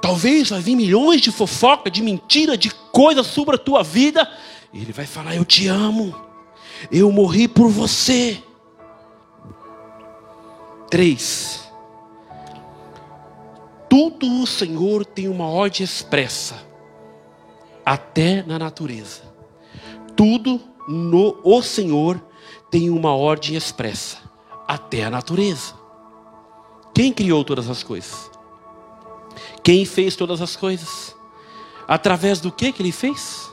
[0.00, 4.28] Talvez vai vir milhões de fofoca, de mentira, de coisas sobre a tua vida.
[4.72, 6.29] E Ele vai falar, eu te amo.
[6.90, 8.42] Eu morri por você.
[10.88, 11.68] Três.
[13.88, 16.64] Tudo o Senhor tem uma ordem expressa,
[17.84, 19.22] até na natureza.
[20.16, 22.22] Tudo no o Senhor
[22.70, 24.18] tem uma ordem expressa,
[24.66, 25.74] até a natureza.
[26.94, 28.30] Quem criou todas as coisas?
[29.62, 31.16] Quem fez todas as coisas?
[31.88, 33.49] Através do que que ele fez?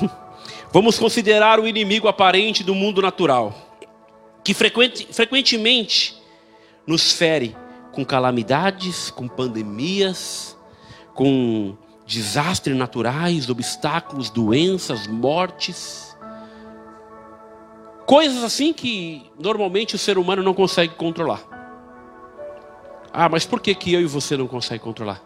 [0.72, 3.54] Vamos considerar o inimigo aparente do mundo natural,
[4.44, 6.16] que frequente, frequentemente
[6.86, 7.56] nos fere
[7.92, 10.56] com calamidades, com pandemias,
[11.14, 16.16] com desastres naturais, obstáculos, doenças, mortes.
[18.06, 21.42] Coisas assim que normalmente o ser humano não consegue controlar.
[23.12, 25.22] Ah, mas por que, que eu e você não conseguem controlar?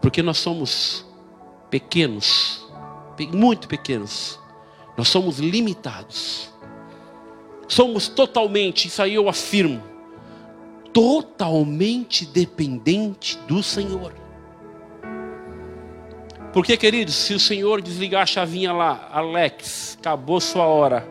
[0.00, 1.04] Porque nós somos
[1.68, 2.65] pequenos
[3.32, 4.38] muito pequenos.
[4.96, 6.52] Nós somos limitados.
[7.68, 9.82] Somos totalmente, isso aí eu afirmo,
[10.92, 14.12] totalmente dependente do Senhor.
[16.52, 21.06] Porque, queridos, se o Senhor desligar a chavinha lá, Alex, acabou sua hora,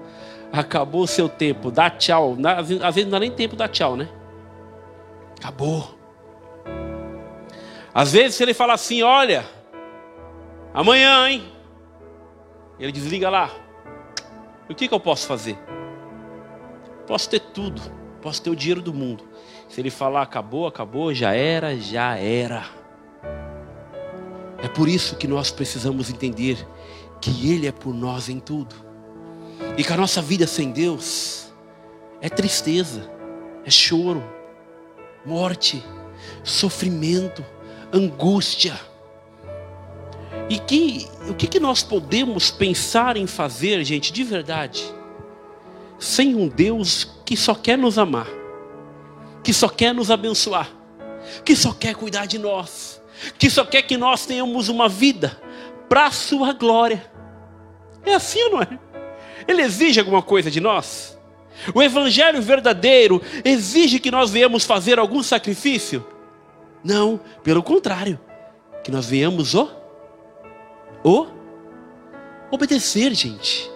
[0.52, 2.36] acabou o seu tempo, dá tchau.
[2.58, 4.10] Às vezes não dá nem tempo dar tchau, né?
[5.38, 5.94] Acabou.
[7.94, 9.46] Às vezes, se ele falar assim: olha,
[10.74, 11.55] amanhã, hein?
[12.80, 13.50] Ele desliga lá.
[14.70, 15.58] O que, que eu posso fazer?
[17.08, 17.82] Posso ter tudo,
[18.22, 19.24] posso ter o dinheiro do mundo.
[19.70, 22.66] Se ele falar acabou, acabou, já era, já era.
[24.64, 26.58] É por isso que nós precisamos entender
[27.22, 28.76] que Ele é por nós em tudo.
[29.78, 31.52] E que a nossa vida sem Deus
[32.20, 33.10] é tristeza,
[33.64, 34.24] é choro,
[35.26, 35.84] morte,
[36.44, 37.46] sofrimento,
[37.94, 38.74] angústia.
[40.50, 44.84] E que, o que, que nós podemos pensar em fazer, gente, de verdade,
[45.98, 48.28] sem um Deus que só quer nos amar,
[49.44, 50.70] que só quer nos abençoar,
[51.44, 53.02] que só quer cuidar de nós,
[53.40, 55.42] que só quer que nós tenhamos uma vida
[55.90, 57.12] para a Sua glória.
[58.06, 58.80] É assim ou não é?
[59.48, 61.18] Ele exige alguma coisa de nós?
[61.74, 66.06] O Evangelho verdadeiro exige que nós venhamos fazer algum sacrifício?
[66.84, 68.20] Não, pelo contrário,
[68.84, 69.85] que nós venhamos o
[71.06, 71.28] o
[72.50, 73.70] obedecer, gente.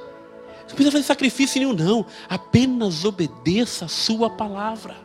[0.67, 2.05] Não precisa fazer sacrifício nenhum, não.
[2.27, 4.95] Apenas obedeça a sua palavra.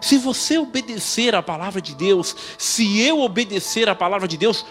[0.00, 4.64] Se você obedecer a palavra de Deus, se eu obedecer a palavra de Deus,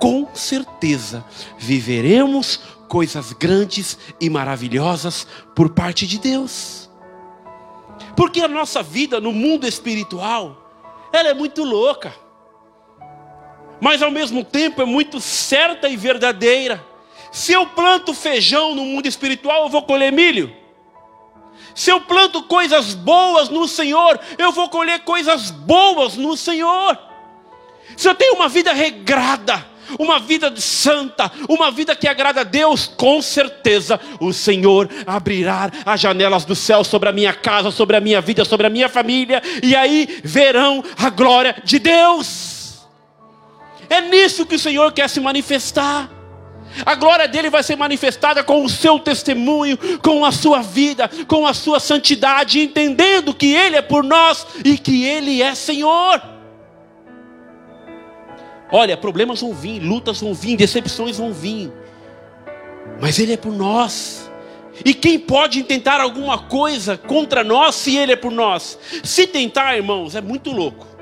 [0.00, 1.24] com certeza
[1.58, 6.88] viveremos coisas grandes e maravilhosas por parte de Deus.
[8.16, 10.60] Porque a nossa vida no mundo espiritual
[11.12, 12.23] ela é muito louca.
[13.84, 16.82] Mas ao mesmo tempo é muito certa e verdadeira.
[17.30, 20.50] Se eu planto feijão no mundo espiritual, eu vou colher milho.
[21.74, 26.98] Se eu planto coisas boas no Senhor, eu vou colher coisas boas no Senhor.
[27.94, 29.62] Se eu tenho uma vida regrada,
[29.98, 36.00] uma vida santa, uma vida que agrada a Deus, com certeza o Senhor abrirá as
[36.00, 39.42] janelas do céu sobre a minha casa, sobre a minha vida, sobre a minha família,
[39.62, 42.53] e aí verão a glória de Deus.
[43.88, 46.10] É nisso que o Senhor quer se manifestar.
[46.84, 51.46] A glória dele vai ser manifestada com o seu testemunho, com a sua vida, com
[51.46, 56.20] a sua santidade, entendendo que ele é por nós e que ele é Senhor.
[58.72, 61.72] Olha, problemas vão vir, lutas vão vir, decepções vão vir,
[63.00, 64.28] mas ele é por nós.
[64.84, 68.76] E quem pode tentar alguma coisa contra nós se ele é por nós?
[69.04, 70.93] Se tentar, irmãos, é muito louco.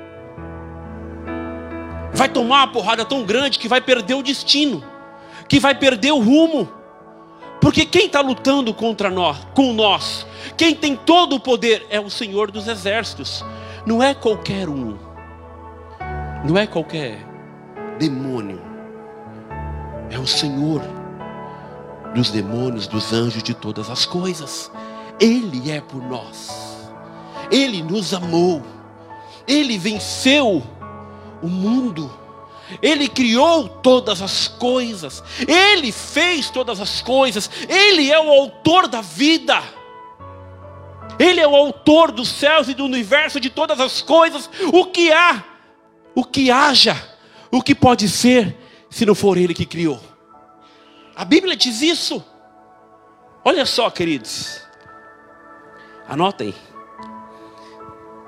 [2.13, 4.83] Vai tomar uma porrada tão grande que vai perder o destino
[5.47, 6.67] que vai perder o rumo.
[7.61, 10.25] Porque quem está lutando contra nós, com nós,
[10.57, 13.43] quem tem todo o poder é o Senhor dos Exércitos.
[13.85, 14.97] Não é qualquer um.
[16.43, 17.19] Não é qualquer
[17.97, 18.61] demônio.
[20.09, 20.81] É o Senhor
[22.13, 24.69] dos demônios, dos anjos, de todas as coisas.
[25.19, 26.49] Ele é por nós.
[27.49, 28.61] Ele nos amou.
[29.47, 30.61] Ele venceu
[31.43, 32.23] o mundo
[32.81, 39.01] ele criou todas as coisas, Ele fez todas as coisas, Ele é o autor da
[39.01, 39.61] vida,
[41.19, 44.49] Ele é o autor dos céus e do universo, de todas as coisas.
[44.71, 45.43] O que há,
[46.15, 46.97] o que haja,
[47.51, 48.57] o que pode ser,
[48.89, 49.99] se não for Ele que criou?
[51.15, 52.23] A Bíblia diz isso.
[53.45, 54.61] Olha só, queridos,
[56.07, 56.55] anotem.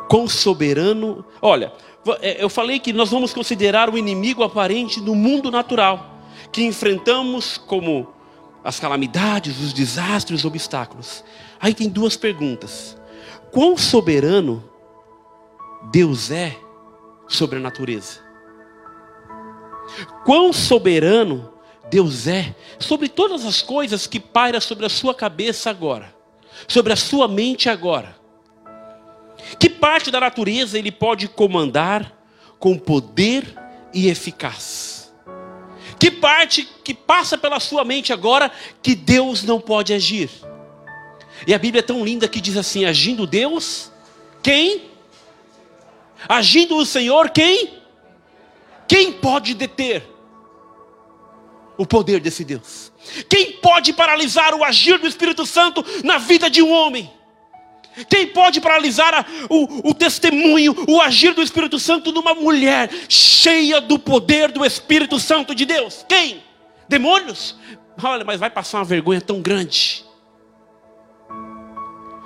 [0.08, 1.74] Com soberano, olha,
[2.22, 6.20] eu falei que nós vamos considerar o inimigo aparente no mundo natural,
[6.52, 8.14] que enfrentamos como
[8.64, 11.24] as calamidades, os desastres, os obstáculos.
[11.60, 12.98] Aí tem duas perguntas:
[13.52, 14.64] quão soberano
[15.92, 16.56] Deus é
[17.28, 18.24] sobre a natureza?
[20.24, 21.52] Quão soberano
[21.90, 26.14] Deus é sobre todas as coisas que paira sobre a sua cabeça agora,
[26.68, 28.15] sobre a sua mente agora?
[29.60, 32.12] Que parte da natureza ele pode comandar
[32.60, 33.46] com poder
[33.94, 35.14] e eficaz?
[36.00, 40.30] Que parte que passa pela sua mente agora que Deus não pode agir?
[41.48, 43.92] E a Bíblia é tão linda que diz assim: agindo Deus,
[44.42, 44.90] quem?
[46.28, 47.74] Agindo o Senhor, quem?
[48.88, 50.04] Quem pode deter
[51.78, 52.92] o poder desse Deus?
[53.30, 57.12] Quem pode paralisar o agir do Espírito Santo na vida de um homem?
[58.10, 63.80] Quem pode paralisar a, o, o testemunho, o agir do Espírito Santo numa mulher cheia
[63.80, 66.06] do poder do Espírito Santo de Deus?
[66.08, 66.44] Quem?
[66.90, 67.56] Demônios?
[68.04, 70.04] Olha, mas vai passar uma vergonha tão grande.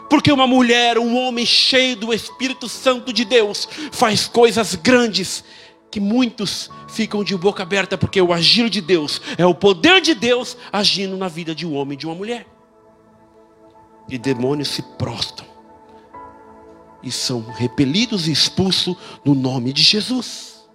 [0.09, 5.43] Porque uma mulher, um homem cheio do Espírito Santo de Deus, faz coisas grandes
[5.91, 10.15] que muitos ficam de boca aberta, porque o agir de Deus é o poder de
[10.15, 12.47] Deus agindo na vida de um homem e de uma mulher.
[14.07, 15.48] E demônios se prostam
[17.01, 20.69] e são repelidos e expulsos no nome de Jesus.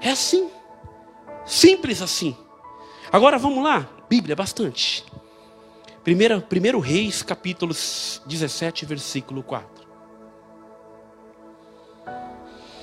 [0.00, 0.50] É assim.
[1.44, 2.36] Simples assim.
[3.10, 5.04] Agora vamos lá, Bíblia bastante.
[6.04, 9.82] Primeiro, primeiro Reis, capítulo 17, versículo 4.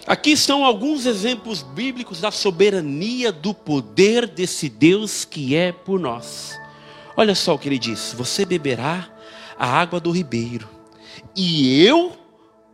[0.07, 6.57] Aqui estão alguns exemplos bíblicos da soberania do poder desse Deus que é por nós.
[7.15, 9.07] Olha só o que ele diz: Você beberá
[9.57, 10.78] a água do ribeiro
[11.41, 12.11] e eu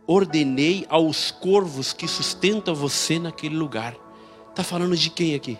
[0.08, 3.94] ordenei aos corvos que sustentam você naquele lugar.
[4.50, 5.56] Está falando de quem aqui?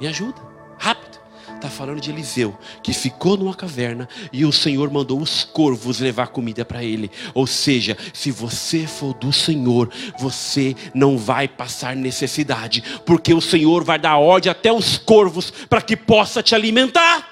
[0.00, 0.40] Me ajuda,
[0.78, 1.18] rápido.
[1.56, 6.28] Está falando de Eliseu, que ficou numa caverna e o Senhor mandou os corvos levar
[6.28, 7.10] comida para ele.
[7.34, 9.90] Ou seja, se você for do Senhor,
[10.20, 15.82] você não vai passar necessidade, porque o Senhor vai dar ordem até os corvos para
[15.82, 17.26] que possa te alimentar.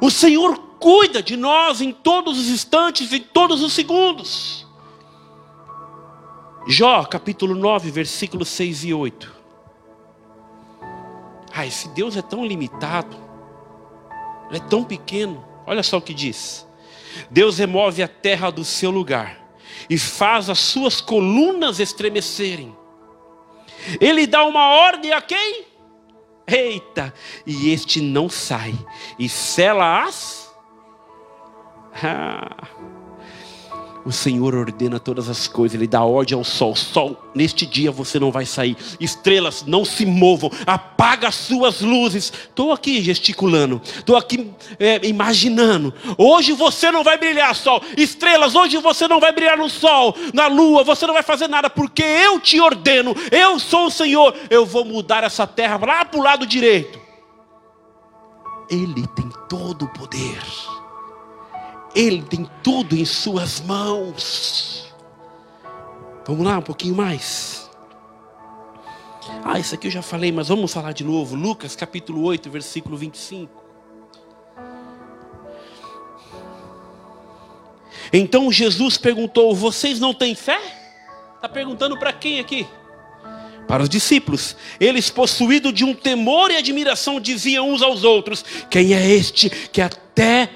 [0.00, 4.66] O Senhor cuida de nós em todos os instantes, em todos os segundos.
[6.66, 9.40] Jó, capítulo 9, versículos 6 e 8.
[11.52, 13.16] Ah, esse Deus é tão limitado,
[14.50, 15.44] é tão pequeno.
[15.66, 16.66] Olha só o que diz:
[17.30, 19.38] Deus remove a terra do seu lugar
[19.88, 22.74] e faz as suas colunas estremecerem.
[24.00, 25.64] Ele dá uma ordem a quem?
[26.46, 27.14] Eita,
[27.46, 28.74] e este não sai,
[29.18, 30.39] e sela as
[34.04, 36.74] o Senhor ordena todas as coisas, Ele dá ordem ao sol.
[36.74, 38.76] Sol, neste dia você não vai sair.
[38.98, 40.50] Estrelas, não se movam.
[40.66, 42.32] Apaga as suas luzes.
[42.32, 43.80] Estou aqui gesticulando.
[43.84, 45.92] Estou aqui é, imaginando.
[46.16, 47.82] Hoje você não vai brilhar, sol.
[47.96, 50.82] Estrelas, hoje você não vai brilhar no sol, na lua.
[50.84, 53.14] Você não vai fazer nada, porque eu te ordeno.
[53.30, 54.34] Eu sou o Senhor.
[54.48, 56.98] Eu vou mudar essa terra lá para o lado direito.
[58.70, 60.40] Ele tem todo o poder.
[61.94, 64.92] Ele tem tudo em suas mãos.
[66.26, 67.68] Vamos lá, um pouquinho mais.
[69.44, 71.34] Ah, isso aqui eu já falei, mas vamos falar de novo.
[71.34, 73.60] Lucas capítulo 8, versículo 25.
[78.12, 80.58] Então Jesus perguntou: Vocês não têm fé?
[81.36, 82.66] Está perguntando para quem aqui?
[83.66, 84.56] Para os discípulos.
[84.78, 89.80] Eles, possuídos de um temor e admiração, diziam uns aos outros: Quem é este que
[89.80, 90.50] até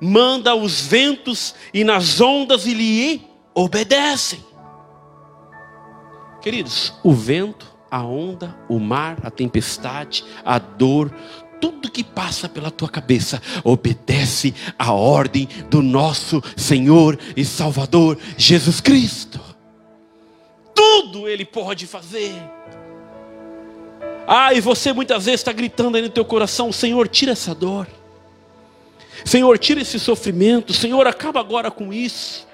[0.00, 3.22] manda os ventos e nas ondas e lhe
[3.54, 4.40] obedecem.
[6.40, 11.12] Queridos, o vento, a onda, o mar, a tempestade, a dor,
[11.60, 18.80] tudo que passa pela tua cabeça obedece à ordem do nosso Senhor e Salvador Jesus
[18.80, 19.38] Cristo.
[20.74, 22.32] Tudo Ele pode fazer.
[24.26, 27.86] Ah, e você muitas vezes está gritando aí no teu coração: Senhor, tira essa dor.
[29.24, 30.72] Senhor, tira esse sofrimento.
[30.72, 32.46] Senhor, acaba agora com isso.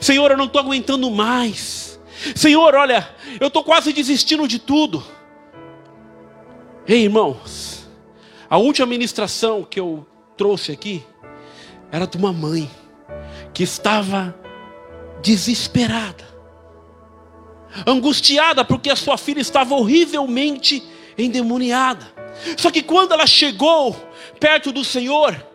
[0.00, 2.00] Senhor, eu não estou aguentando mais.
[2.34, 3.08] Senhor, olha,
[3.40, 5.02] eu estou quase desistindo de tudo.
[6.86, 7.88] Ei, irmãos,
[8.48, 10.06] a última ministração que eu
[10.36, 11.04] trouxe aqui
[11.90, 12.70] era de uma mãe
[13.52, 14.34] que estava
[15.22, 16.24] desesperada,
[17.86, 20.82] angustiada porque a sua filha estava horrivelmente
[21.16, 22.04] endemoniada.
[22.56, 23.94] Só que quando ela chegou
[24.40, 25.51] perto do Senhor,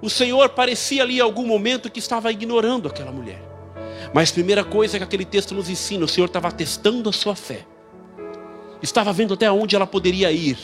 [0.00, 3.42] o Senhor parecia ali em algum momento que estava ignorando aquela mulher.
[4.14, 7.66] Mas primeira coisa que aquele texto nos ensina, o Senhor estava testando a sua fé.
[8.82, 10.58] Estava vendo até onde ela poderia ir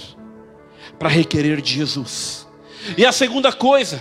[0.98, 2.46] para requerer de Jesus.
[2.96, 4.00] E a segunda coisa,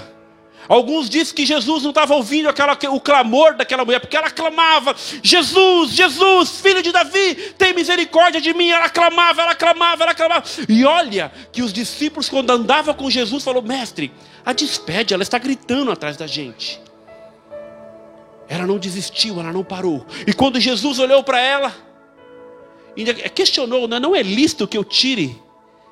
[0.68, 4.96] Alguns dizem que Jesus não estava ouvindo aquela, o clamor daquela mulher, porque ela clamava:
[5.22, 8.70] Jesus, Jesus, filho de Davi, tem misericórdia de mim.
[8.70, 10.44] Ela clamava, ela clamava, ela clamava.
[10.68, 14.12] E olha que os discípulos, quando andavam com Jesus, falou: Mestre,
[14.46, 16.82] a despede, ela está gritando atrás da gente.
[18.48, 20.06] Ela não desistiu, ela não parou.
[20.26, 21.76] E quando Jesus olhou para ela,
[23.36, 25.40] questionou: não é lícito que eu tire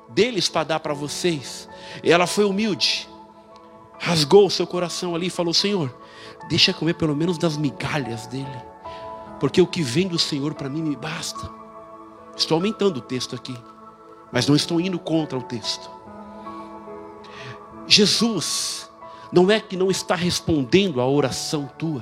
[0.09, 1.69] deles para dar para vocês?
[2.03, 3.12] E ela foi humilde
[4.04, 5.95] rasgou o seu coração ali e falou: Senhor,
[6.49, 8.62] deixa comer pelo menos das migalhas dele,
[9.39, 11.49] porque o que vem do Senhor para mim me basta.
[12.36, 13.56] Estou aumentando o texto aqui,
[14.32, 15.89] mas não estou indo contra o texto.
[17.88, 18.89] Jesus
[19.32, 22.01] não é que não está respondendo à oração tua,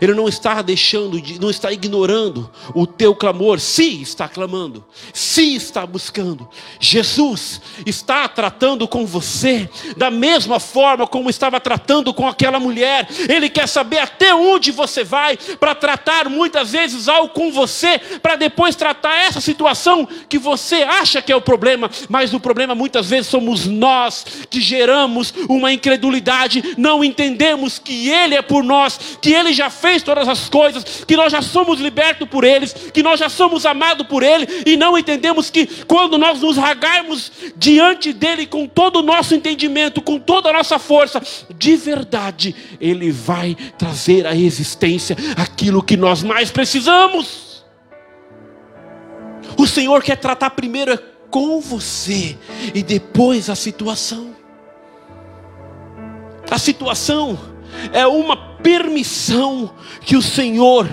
[0.00, 3.60] ele não está deixando, de, não está ignorando o teu clamor.
[3.60, 6.48] Se está clamando, se está buscando.
[6.78, 13.08] Jesus está tratando com você da mesma forma como estava tratando com aquela mulher.
[13.28, 18.36] Ele quer saber até onde você vai para tratar muitas vezes algo com você, para
[18.36, 23.08] depois tratar essa situação que você acha que é o problema, mas o problema muitas
[23.08, 29.32] vezes somos nós que geramos uma incredulidade, não entendemos que Ele é por nós, que
[29.32, 33.20] Ele já fez todas as coisas, que nós já somos libertos por eles, que nós
[33.20, 38.46] já somos amados por Ele, e não entendemos que quando nós nos ragarmos diante dEle
[38.46, 41.22] com todo o nosso entendimento, com toda a nossa força,
[41.56, 47.64] de verdade, Ele vai trazer à existência aquilo que nós mais precisamos.
[49.56, 50.98] O Senhor quer tratar primeiro
[51.30, 52.36] com você
[52.74, 54.34] e depois a situação.
[56.50, 57.38] A situação
[57.92, 60.88] é uma permissão que o Senhor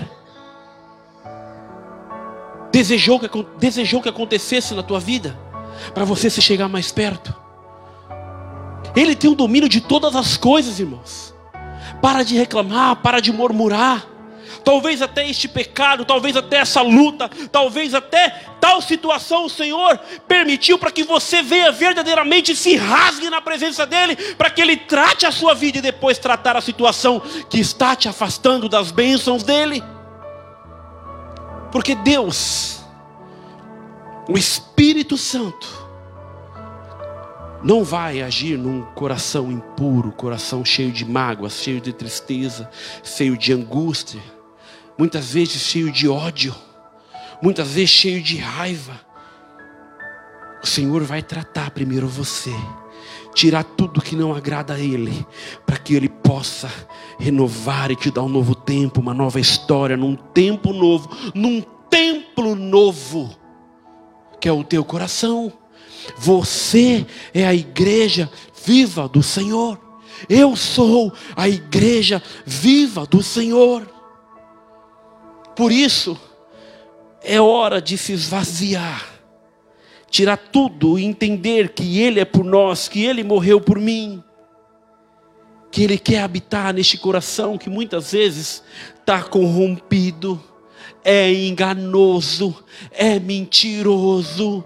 [2.70, 5.38] desejou que, desejou que acontecesse na tua vida,
[5.94, 7.34] para você se chegar mais perto.
[8.94, 11.34] Ele tem o domínio de todas as coisas, irmãos.
[12.02, 14.06] Para de reclamar, para de murmurar
[14.68, 18.28] talvez até este pecado, talvez até essa luta, talvez até
[18.60, 19.98] tal situação o Senhor
[20.28, 25.24] permitiu para que você venha verdadeiramente se rasgue na presença dEle, para que Ele trate
[25.24, 29.82] a sua vida e depois tratar a situação que está te afastando das bênçãos dEle.
[31.72, 32.84] Porque Deus,
[34.28, 35.66] o Espírito Santo,
[37.64, 42.68] não vai agir num coração impuro, coração cheio de mágoas, cheio de tristeza,
[43.02, 44.20] cheio de angústia
[44.98, 46.54] muitas vezes cheio de ódio,
[47.40, 49.00] muitas vezes cheio de raiva.
[50.62, 52.52] O Senhor vai tratar primeiro você,
[53.32, 55.24] tirar tudo que não agrada a Ele,
[55.64, 56.68] para que Ele possa
[57.18, 62.56] renovar e te dar um novo tempo, uma nova história, num tempo novo, num templo
[62.56, 63.30] novo,
[64.40, 65.52] que é o teu coração.
[66.16, 68.30] Você é a igreja
[68.64, 69.78] viva do Senhor.
[70.28, 73.97] Eu sou a igreja viva do Senhor.
[75.58, 76.18] Por isso,
[77.22, 79.18] é hora de se esvaziar
[80.10, 84.22] tirar tudo e entender que Ele é por nós, que Ele morreu por mim,
[85.70, 88.62] que Ele quer habitar neste coração que muitas vezes
[88.98, 90.42] está corrompido,
[91.04, 94.64] é enganoso, é mentiroso,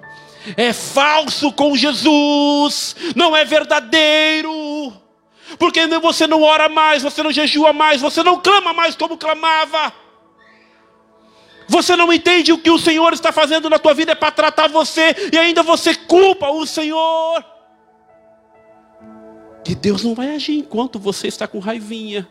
[0.56, 4.92] é falso com Jesus, não é verdadeiro,
[5.58, 10.01] porque você não ora mais, você não jejua mais, você não clama mais como clamava.
[11.68, 14.68] Você não entende o que o Senhor está fazendo na tua vida é para tratar
[14.68, 17.44] você e ainda você culpa o Senhor.
[19.64, 22.28] Que Deus não vai agir enquanto você está com raivinha.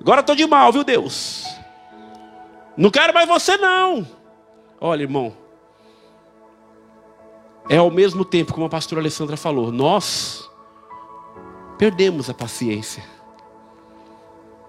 [0.00, 1.44] Agora estou de mal, viu Deus?
[2.76, 4.06] Não quero mais você não.
[4.80, 5.36] Olha, irmão.
[7.68, 10.50] É ao mesmo tempo, como a pastora Alessandra falou, nós
[11.78, 13.04] perdemos a paciência.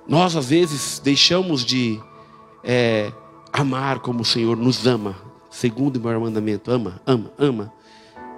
[0.07, 1.99] Nós às vezes deixamos de
[2.63, 3.11] é,
[3.53, 5.15] amar como o Senhor nos ama.
[5.51, 7.71] Segundo o maior mandamento, ama, ama, ama.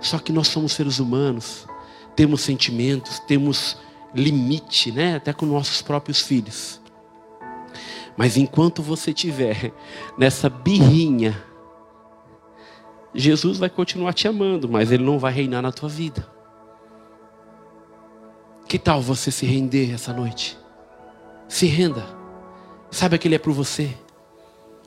[0.02, 1.66] Só que nós somos seres humanos,
[2.14, 3.78] temos sentimentos, temos
[4.14, 5.16] limite, né?
[5.16, 6.82] Até com nossos próprios filhos.
[8.18, 9.74] Mas enquanto você tiver
[10.18, 11.42] nessa birrinha,
[13.14, 16.28] Jesus vai continuar te amando, mas Ele não vai reinar na tua vida.
[18.68, 20.58] Que tal você se render essa noite?
[21.48, 22.06] Se renda.
[22.92, 23.96] Saiba que Ele é por você.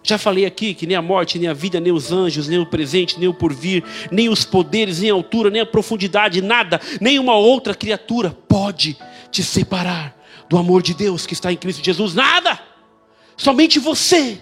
[0.03, 2.67] Já falei aqui que nem a morte, nem a vida, nem os anjos, nem o
[2.67, 7.19] presente, nem o porvir, nem os poderes, nem a altura, nem a profundidade, nada, nem
[7.19, 8.97] uma outra criatura pode
[9.31, 10.17] te separar
[10.49, 12.15] do amor de Deus que está em Cristo Jesus.
[12.15, 12.59] Nada!
[13.37, 14.41] Somente você.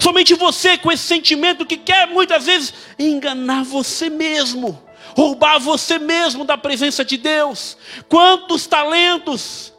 [0.00, 4.82] Somente você com esse sentimento que quer muitas vezes enganar você mesmo,
[5.16, 7.76] roubar você mesmo da presença de Deus.
[8.08, 9.72] Quantos talentos,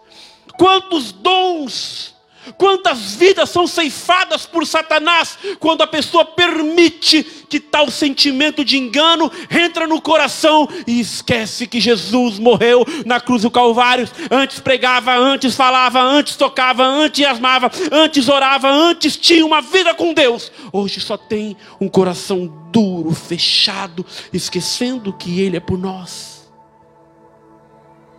[0.57, 2.09] quantos dons
[2.57, 9.31] Quantas vidas são ceifadas por Satanás quando a pessoa permite que tal sentimento de engano
[9.49, 14.09] entra no coração e esquece que Jesus morreu na cruz do Calvário.
[14.31, 20.13] Antes pregava, antes falava, antes tocava, antes asmava, antes orava, antes tinha uma vida com
[20.13, 20.51] Deus.
[20.71, 26.39] Hoje só tem um coração duro, fechado, esquecendo que Ele é por nós.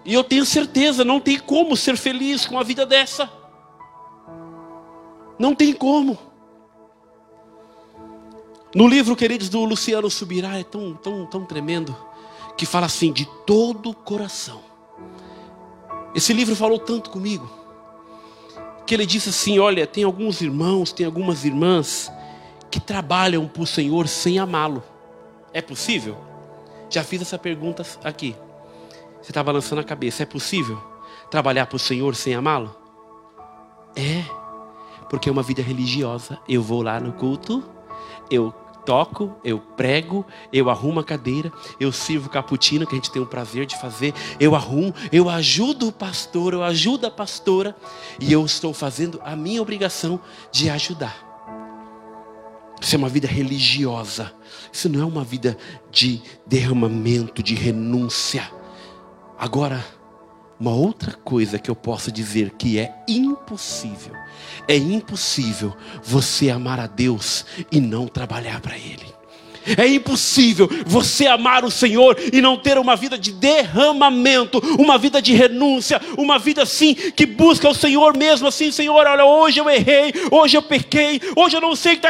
[0.04, 3.39] E eu tenho certeza, não tem como ser feliz com a vida dessa.
[5.40, 6.18] Não tem como.
[8.74, 11.96] No livro, queridos, do Luciano Subirá, é tão, tão, tão tremendo,
[12.58, 14.60] que fala assim, de todo o coração.
[16.14, 17.50] Esse livro falou tanto comigo,
[18.86, 22.12] que ele disse assim: olha, tem alguns irmãos, tem algumas irmãs,
[22.70, 24.82] que trabalham para o Senhor sem amá-lo.
[25.54, 26.18] É possível?
[26.90, 28.36] Já fiz essa pergunta aqui.
[29.22, 30.78] Você estava lançando a cabeça: é possível
[31.30, 32.76] trabalhar para o Senhor sem amá-lo?
[33.96, 34.39] É
[35.10, 36.38] porque é uma vida religiosa.
[36.48, 37.62] Eu vou lá no culto,
[38.30, 38.54] eu
[38.86, 43.26] toco, eu prego, eu arrumo a cadeira, eu sirvo cappuccino, que a gente tem o
[43.26, 47.76] prazer de fazer, eu arrumo, eu ajudo o pastor, eu ajudo a pastora,
[48.20, 51.28] e eu estou fazendo a minha obrigação de ajudar.
[52.80, 54.32] Isso é uma vida religiosa.
[54.72, 55.58] Isso não é uma vida
[55.90, 58.50] de derramamento, de renúncia.
[59.36, 59.84] Agora,
[60.60, 64.14] uma outra coisa que eu posso dizer que é impossível,
[64.68, 69.20] é impossível você amar a Deus e não trabalhar para Ele.
[69.78, 75.20] É impossível você amar o Senhor e não ter uma vida de derramamento, uma vida
[75.20, 79.68] de renúncia, uma vida assim que busca o Senhor mesmo assim, Senhor, olha, hoje eu
[79.68, 82.06] errei, hoje eu pequei, hoje eu não sei o que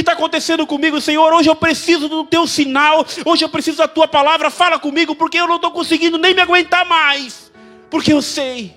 [0.00, 3.88] está tá acontecendo comigo, Senhor, hoje eu preciso do teu sinal, hoje eu preciso da
[3.88, 7.49] tua palavra, fala comigo, porque eu não estou conseguindo nem me aguentar mais.
[7.90, 8.76] Porque eu sei.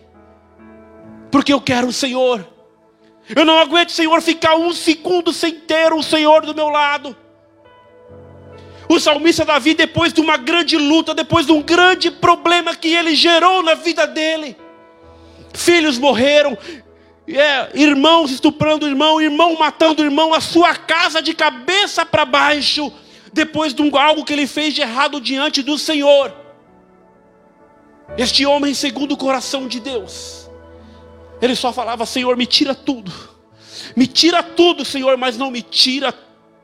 [1.31, 2.47] Porque eu quero o Senhor.
[3.33, 7.15] Eu não aguento, Senhor, ficar um segundo sem ter o Senhor do meu lado.
[8.89, 13.15] O salmista Davi, depois de uma grande luta, depois de um grande problema que ele
[13.15, 14.57] gerou na vida dele,
[15.53, 16.57] filhos morreram,
[17.27, 22.91] é, irmãos estuprando irmão, irmão matando irmão, a sua casa de cabeça para baixo,
[23.31, 26.42] depois de um, algo que ele fez de errado diante do Senhor.
[28.17, 30.49] Este homem, segundo o coração de Deus,
[31.41, 33.11] ele só falava: Senhor, me tira tudo,
[33.95, 36.13] me tira tudo, Senhor, mas não me tira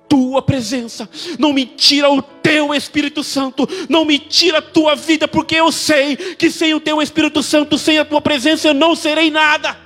[0.08, 5.28] tua presença, não me tira o teu Espírito Santo, não me tira a tua vida,
[5.28, 8.96] porque eu sei que sem o teu Espírito Santo, sem a tua presença, eu não
[8.96, 9.78] serei nada.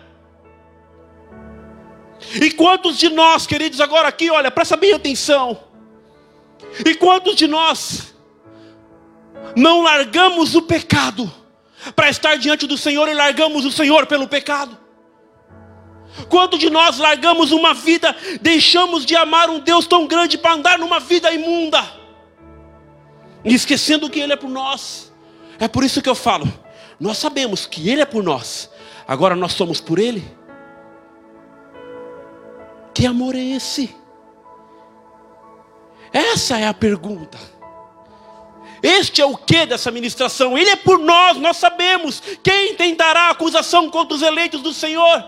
[2.41, 5.59] E quantos de nós, queridos, agora aqui, olha, presta bem atenção.
[6.85, 8.13] E quantos de nós
[9.55, 11.31] não largamos o pecado
[11.95, 14.77] para estar diante do Senhor e largamos o Senhor pelo pecado?
[16.29, 20.77] Quanto de nós largamos uma vida, deixamos de amar um Deus tão grande para andar
[20.77, 21.83] numa vida imunda,
[23.43, 25.11] e esquecendo que Ele é por nós.
[25.59, 26.51] É por isso que eu falo,
[26.99, 28.69] nós sabemos que Ele é por nós,
[29.07, 30.23] agora nós somos por Ele.
[32.93, 33.95] Que amor é esse?
[36.11, 37.39] Essa é a pergunta.
[38.83, 40.57] Este é o que dessa ministração?
[40.57, 42.21] Ele é por nós, nós sabemos.
[42.43, 45.23] Quem tentará acusação contra os eleitos do Senhor?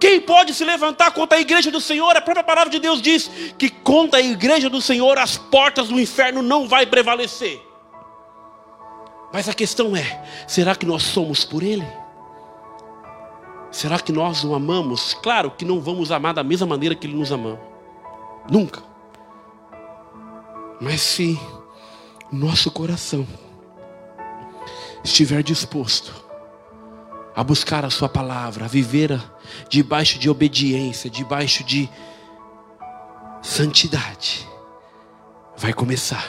[0.00, 2.16] Quem pode se levantar contra a igreja do Senhor?
[2.16, 6.00] A própria palavra de Deus diz que contra a igreja do Senhor as portas do
[6.00, 7.62] inferno não vai prevalecer.
[9.32, 11.86] Mas a questão é: será que nós somos por Ele?
[13.70, 15.14] Será que nós o amamos?
[15.14, 17.58] Claro que não vamos amar da mesma maneira que Ele nos ama.
[18.50, 18.82] Nunca.
[20.80, 21.38] Mas se
[22.32, 23.26] nosso coração
[25.04, 26.12] estiver disposto
[27.34, 29.22] a buscar a Sua palavra, a viver
[29.68, 31.88] debaixo de obediência, debaixo de
[33.42, 34.48] santidade,
[35.56, 36.26] vai começar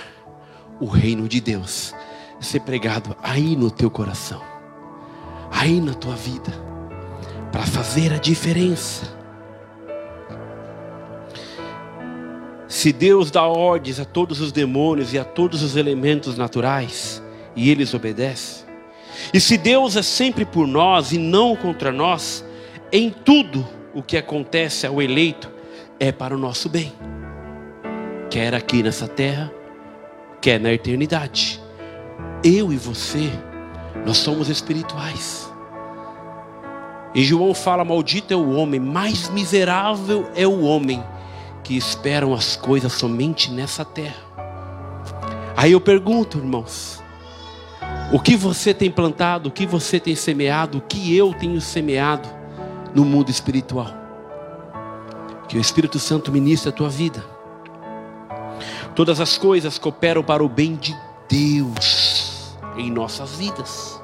[0.80, 1.94] o reino de Deus
[2.40, 4.42] ser pregado aí no teu coração,
[5.50, 6.52] aí na tua vida,
[7.52, 9.17] para fazer a diferença.
[12.68, 17.24] Se Deus dá ordens a todos os demônios e a todos os elementos naturais,
[17.56, 18.68] e eles obedecem,
[19.34, 22.44] e se Deus é sempre por nós e não contra nós,
[22.92, 25.50] em tudo o que acontece ao eleito
[26.00, 26.92] é para o nosso bem,
[28.30, 29.52] quer aqui nessa terra,
[30.42, 31.62] quer na eternidade.
[32.44, 33.32] Eu e você,
[34.06, 35.52] nós somos espirituais.
[37.16, 41.04] E João fala: Maldito é o homem, mais miserável é o homem
[41.68, 44.24] que esperam as coisas somente nessa terra.
[45.58, 47.04] Aí eu pergunto, irmãos,
[48.10, 52.30] o que você tem plantado, o que você tem semeado, o que eu tenho semeado
[52.96, 53.94] no mundo espiritual.
[55.50, 57.22] Que o Espírito Santo ministre a tua vida.
[58.96, 60.96] Todas as coisas cooperam para o bem de
[61.28, 64.02] Deus em nossas vidas.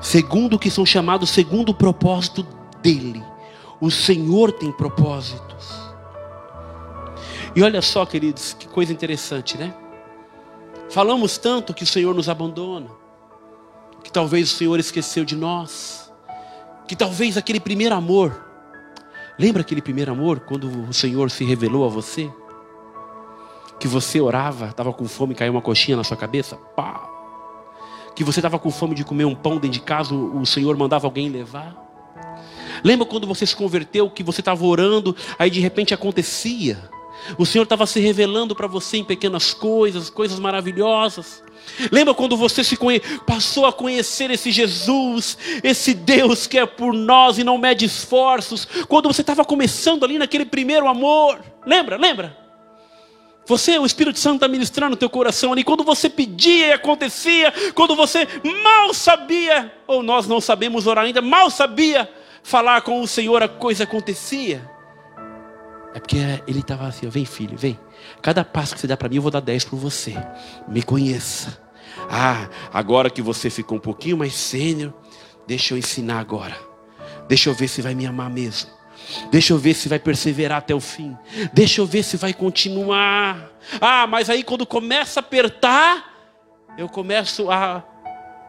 [0.00, 2.46] Segundo o que são chamados, segundo o propósito
[2.80, 3.33] dEle.
[3.84, 5.78] O Senhor tem propósitos.
[7.54, 9.74] E olha só, queridos, que coisa interessante, né?
[10.88, 12.88] Falamos tanto que o Senhor nos abandona,
[14.02, 16.10] que talvez o Senhor esqueceu de nós,
[16.88, 18.46] que talvez aquele primeiro amor,
[19.38, 22.32] lembra aquele primeiro amor quando o Senhor se revelou a você?
[23.78, 27.06] Que você orava, estava com fome, caiu uma coxinha na sua cabeça, pá!
[28.16, 31.06] Que você estava com fome de comer um pão dentro de casa, o Senhor mandava
[31.06, 31.83] alguém levar?
[32.82, 36.90] Lembra quando você se converteu, que você estava orando, aí de repente acontecia?
[37.38, 41.42] O Senhor estava se revelando para você em pequenas coisas, coisas maravilhosas.
[41.90, 43.00] Lembra quando você se conhe...
[43.26, 48.66] passou a conhecer esse Jesus, esse Deus que é por nós e não mede esforços?
[48.88, 51.40] Quando você estava começando ali naquele primeiro amor.
[51.64, 51.96] Lembra?
[51.96, 52.36] Lembra?
[53.46, 55.64] Você, o Espírito Santo está ministrando no teu coração ali.
[55.64, 58.26] Quando você pedia e acontecia, quando você
[58.62, 62.10] mal sabia, ou nós não sabemos orar ainda, mal sabia
[62.44, 64.70] falar com o Senhor, a coisa acontecia.
[65.94, 67.80] É porque ele estava assim, vem filho, vem.
[68.20, 70.14] Cada passo que você dá para mim, eu vou dar dez por você.
[70.68, 71.58] Me conheça.
[72.10, 74.92] Ah, agora que você ficou um pouquinho mais sênior,
[75.46, 76.56] deixa eu ensinar agora.
[77.26, 78.70] Deixa eu ver se vai me amar mesmo.
[79.30, 81.16] Deixa eu ver se vai perseverar até o fim.
[81.52, 83.50] Deixa eu ver se vai continuar.
[83.80, 86.12] Ah, mas aí quando começa a apertar,
[86.76, 87.82] eu começo a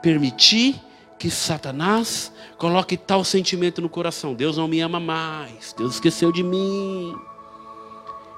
[0.01, 0.81] permitir
[1.17, 4.33] que Satanás coloque tal sentimento no coração.
[4.33, 5.73] Deus não me ama mais.
[5.73, 7.15] Deus esqueceu de mim.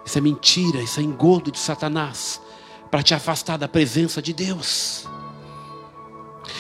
[0.06, 2.42] Isso é mentira, isso é engodo de Satanás
[2.90, 5.06] para te afastar da presença de Deus.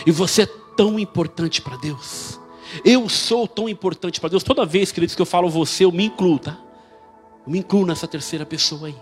[0.05, 2.39] E você é tão importante para Deus.
[2.83, 4.43] Eu sou tão importante para Deus.
[4.43, 6.57] Toda vez, queridos, que eu falo você, eu me incluo, tá?
[7.45, 8.95] Eu me incluo nessa terceira pessoa aí.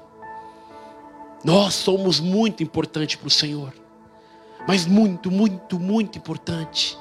[1.43, 3.73] Nós somos muito importantes para o Senhor.
[4.67, 6.97] Mas muito, muito, muito importante.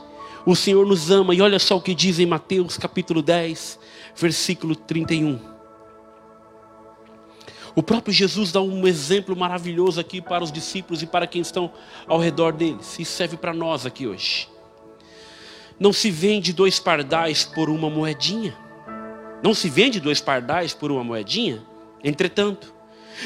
[0.47, 1.35] O Senhor nos ama.
[1.35, 3.79] E olha só o que diz em Mateus capítulo 10,
[4.15, 5.55] versículo 31.
[7.77, 11.73] O próprio Jesus dá um exemplo maravilhoso aqui para os discípulos e para quem estão
[12.07, 12.99] ao redor deles.
[12.99, 14.49] Isso serve para nós aqui hoje.
[15.79, 18.57] Não se vende dois pardais por uma moedinha,
[19.43, 21.63] Não se vende dois pardais por uma moedinha?
[22.03, 22.73] Entretanto,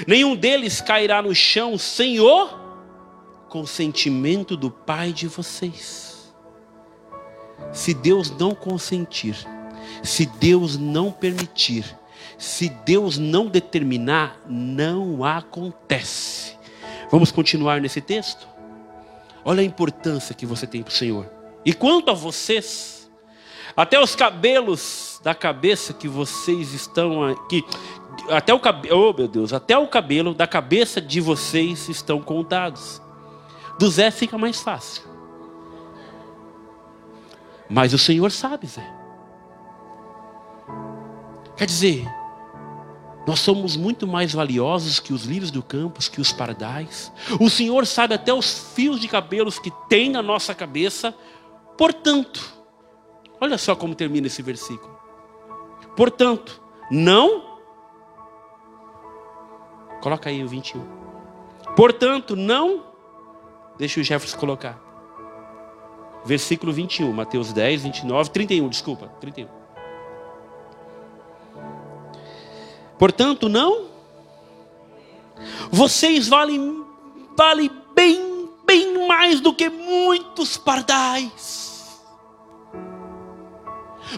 [0.06, 2.48] nenhum deles cairá no chão sem o
[3.48, 6.07] consentimento do Pai de vocês.
[7.72, 9.36] Se Deus não consentir,
[10.02, 11.84] se Deus não permitir,
[12.36, 16.56] se Deus não determinar, não acontece.
[17.10, 18.46] Vamos continuar nesse texto?
[19.44, 21.30] Olha a importância que você tem para o Senhor.
[21.64, 23.10] E quanto a vocês,
[23.76, 27.64] até os cabelos da cabeça que vocês estão aqui,
[28.28, 33.00] até o cabelo, oh meu Deus, até o cabelo da cabeça de vocês estão contados.
[33.78, 35.07] Do Zé fica mais fácil.
[37.68, 38.86] Mas o Senhor sabe, Zé.
[41.56, 42.06] Quer dizer,
[43.26, 47.12] nós somos muito mais valiosos que os lírios do campo, que os pardais.
[47.40, 51.14] O Senhor sabe até os fios de cabelos que tem na nossa cabeça.
[51.76, 52.40] Portanto,
[53.40, 54.96] olha só como termina esse versículo.
[55.96, 57.58] Portanto, não.
[60.00, 60.86] Coloca aí o 21.
[61.74, 62.88] Portanto, não
[63.78, 64.87] Deixa o Jefferson colocar.
[66.24, 69.48] Versículo 21, Mateus 10, 29, 31, desculpa, 31.
[72.98, 73.86] Portanto, não.
[75.70, 76.84] Vocês valem,
[77.36, 82.00] valem bem, bem mais do que muitos pardais.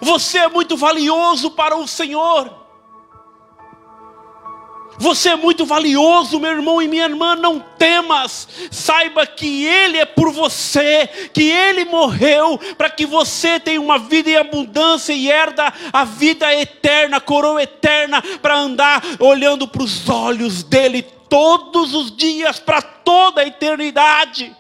[0.01, 2.60] Você é muito valioso para o Senhor.
[5.01, 8.47] Você é muito valioso, meu irmão e minha irmã, não temas.
[8.71, 14.29] Saiba que Ele é por você, que Ele morreu para que você tenha uma vida
[14.29, 20.63] em abundância e herda a vida eterna, coroa eterna, para andar olhando para os olhos
[20.63, 24.55] dEle todos os dias, para toda a eternidade.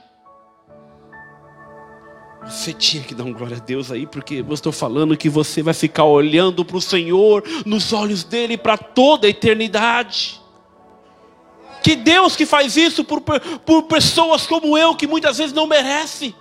[2.44, 5.62] Você tinha que dar um glória a Deus aí, porque eu estou falando que você
[5.62, 10.40] vai ficar olhando para o Senhor, nos olhos dele, para toda a eternidade.
[11.82, 16.34] Que Deus que faz isso por, por pessoas como eu, que muitas vezes não merece.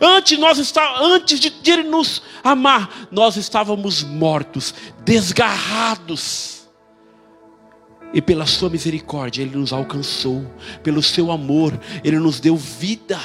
[0.00, 4.74] Antes, nós está, antes de, de Ele nos amar, nós estávamos mortos,
[5.04, 6.62] desgarrados.
[8.14, 10.44] E pela Sua misericórdia, Ele nos alcançou.
[10.82, 13.20] Pelo Seu amor, Ele nos deu vida.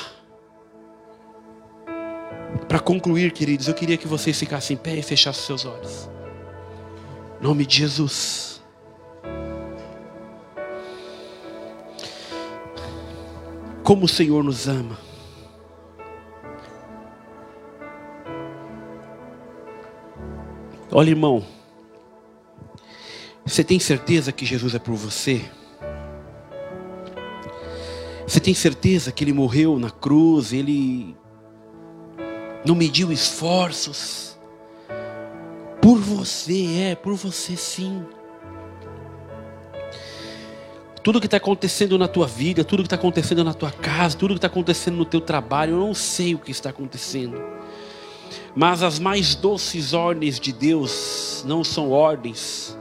[2.67, 6.09] Para concluir, queridos, eu queria que vocês ficassem em pé e fechassem seus olhos.
[7.39, 8.61] Em nome de Jesus.
[13.83, 14.97] Como o Senhor nos ama.
[20.91, 21.45] Olha, irmão.
[23.45, 25.45] Você tem certeza que Jesus é por você?
[28.27, 31.15] Você tem certeza que Ele morreu na cruz, Ele
[32.67, 34.37] não mediu esforços.
[35.81, 38.05] Por você é, por você sim.
[41.01, 44.33] Tudo que está acontecendo na tua vida, tudo que está acontecendo na tua casa, tudo
[44.33, 47.41] que está acontecendo no teu trabalho, eu não sei o que está acontecendo.
[48.53, 52.77] Mas as mais doces ordens de Deus não são ordens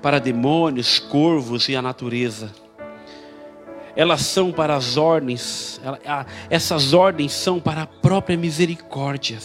[0.00, 2.50] para demônios, corvos e a natureza
[4.00, 5.78] elas são para as ordens,
[6.48, 9.36] essas ordens são para a própria misericórdia,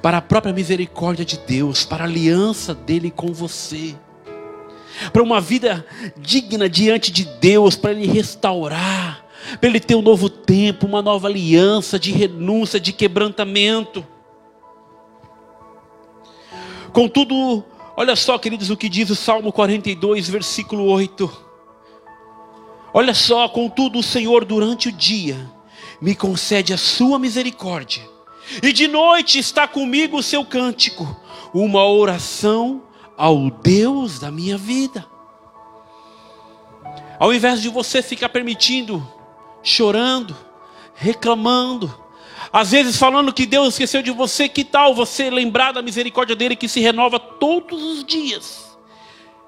[0.00, 3.96] para a própria misericórdia de Deus, para a aliança dele com você,
[5.12, 5.84] para uma vida
[6.16, 9.26] digna diante de Deus, para Ele restaurar,
[9.58, 14.06] para Ele ter um novo tempo, uma nova aliança de renúncia, de quebrantamento.
[16.92, 17.64] Contudo,
[17.96, 21.41] olha só, queridos, o que diz o Salmo 42, versículo 8.
[22.94, 25.50] Olha só, contudo, o Senhor durante o dia
[26.00, 28.02] me concede a sua misericórdia,
[28.62, 31.16] e de noite está comigo o seu cântico,
[31.54, 32.82] uma oração
[33.16, 35.06] ao Deus da minha vida.
[37.18, 39.06] Ao invés de você ficar permitindo,
[39.62, 40.36] chorando,
[40.94, 42.02] reclamando,
[42.52, 46.56] às vezes falando que Deus esqueceu de você, que tal você lembrar da misericórdia dele
[46.56, 48.71] que se renova todos os dias?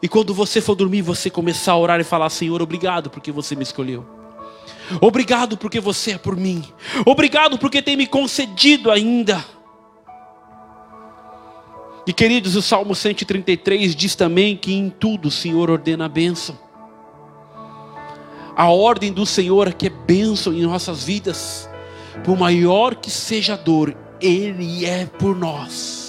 [0.05, 3.57] E quando você for dormir, você começar a orar e falar: Senhor, obrigado porque você
[3.57, 4.05] me escolheu.
[5.01, 6.63] Obrigado porque você é por mim.
[7.07, 9.43] Obrigado porque tem me concedido ainda.
[12.07, 16.59] E queridos, o Salmo 133 diz também que em tudo o Senhor ordena a bênção.
[18.55, 21.67] A ordem do Senhor é que é bênção em nossas vidas.
[22.23, 26.04] Por maior que seja a dor, Ele é por nós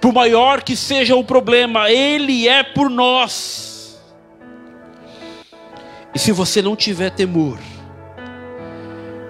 [0.00, 4.00] por maior que seja o problema, Ele é por nós.
[6.14, 7.58] E se você não tiver temor,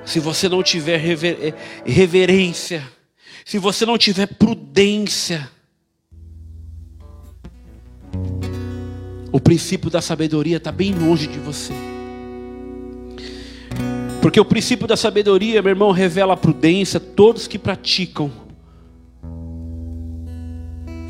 [0.04, 2.82] se você não tiver rever, eh, reverência,
[3.44, 5.48] se você não tiver prudência,
[9.30, 11.72] o princípio da sabedoria está bem longe de você.
[14.20, 18.41] Porque o princípio da sabedoria, meu irmão, revela a prudência, todos que praticam.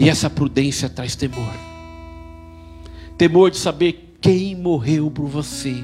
[0.02, 1.54] E essa prudência traz temor.
[3.16, 5.76] Temor de saber quem morreu por você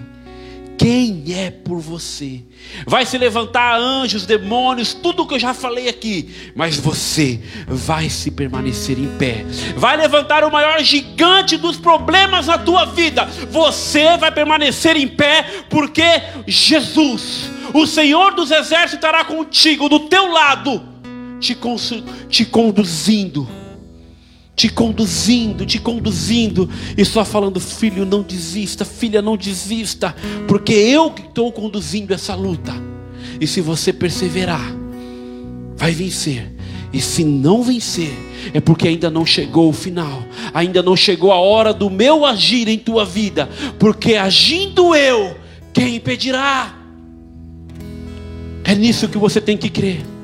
[0.78, 2.40] quem é por você.
[2.86, 8.30] Vai se levantar anjos, demônios, tudo que eu já falei aqui, mas você vai se
[8.30, 9.44] permanecer em pé.
[9.76, 13.24] Vai levantar o maior gigante dos problemas na tua vida.
[13.50, 20.30] Você vai permanecer em pé porque Jesus, o Senhor dos exércitos estará contigo do teu
[20.30, 20.80] lado,
[21.40, 21.58] te,
[22.28, 23.48] te conduzindo
[24.58, 30.16] te conduzindo, te conduzindo, e só falando: filho, não desista, filha, não desista,
[30.48, 32.72] porque eu que estou conduzindo essa luta.
[33.40, 34.74] E se você perseverar,
[35.76, 36.52] vai vencer.
[36.92, 38.12] E se não vencer,
[38.52, 42.66] é porque ainda não chegou o final, ainda não chegou a hora do meu agir
[42.66, 43.48] em tua vida,
[43.78, 45.36] porque agindo eu,
[45.72, 46.74] quem impedirá?
[48.64, 50.17] É nisso que você tem que crer.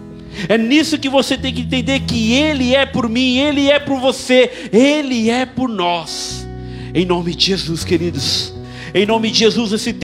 [0.48, 4.00] É nisso que você tem que entender que Ele é por mim, Ele é por
[4.00, 6.46] você, Ele é por nós.
[6.94, 8.54] Em nome de Jesus, queridos.
[8.94, 9.92] Em nome de Jesus, esse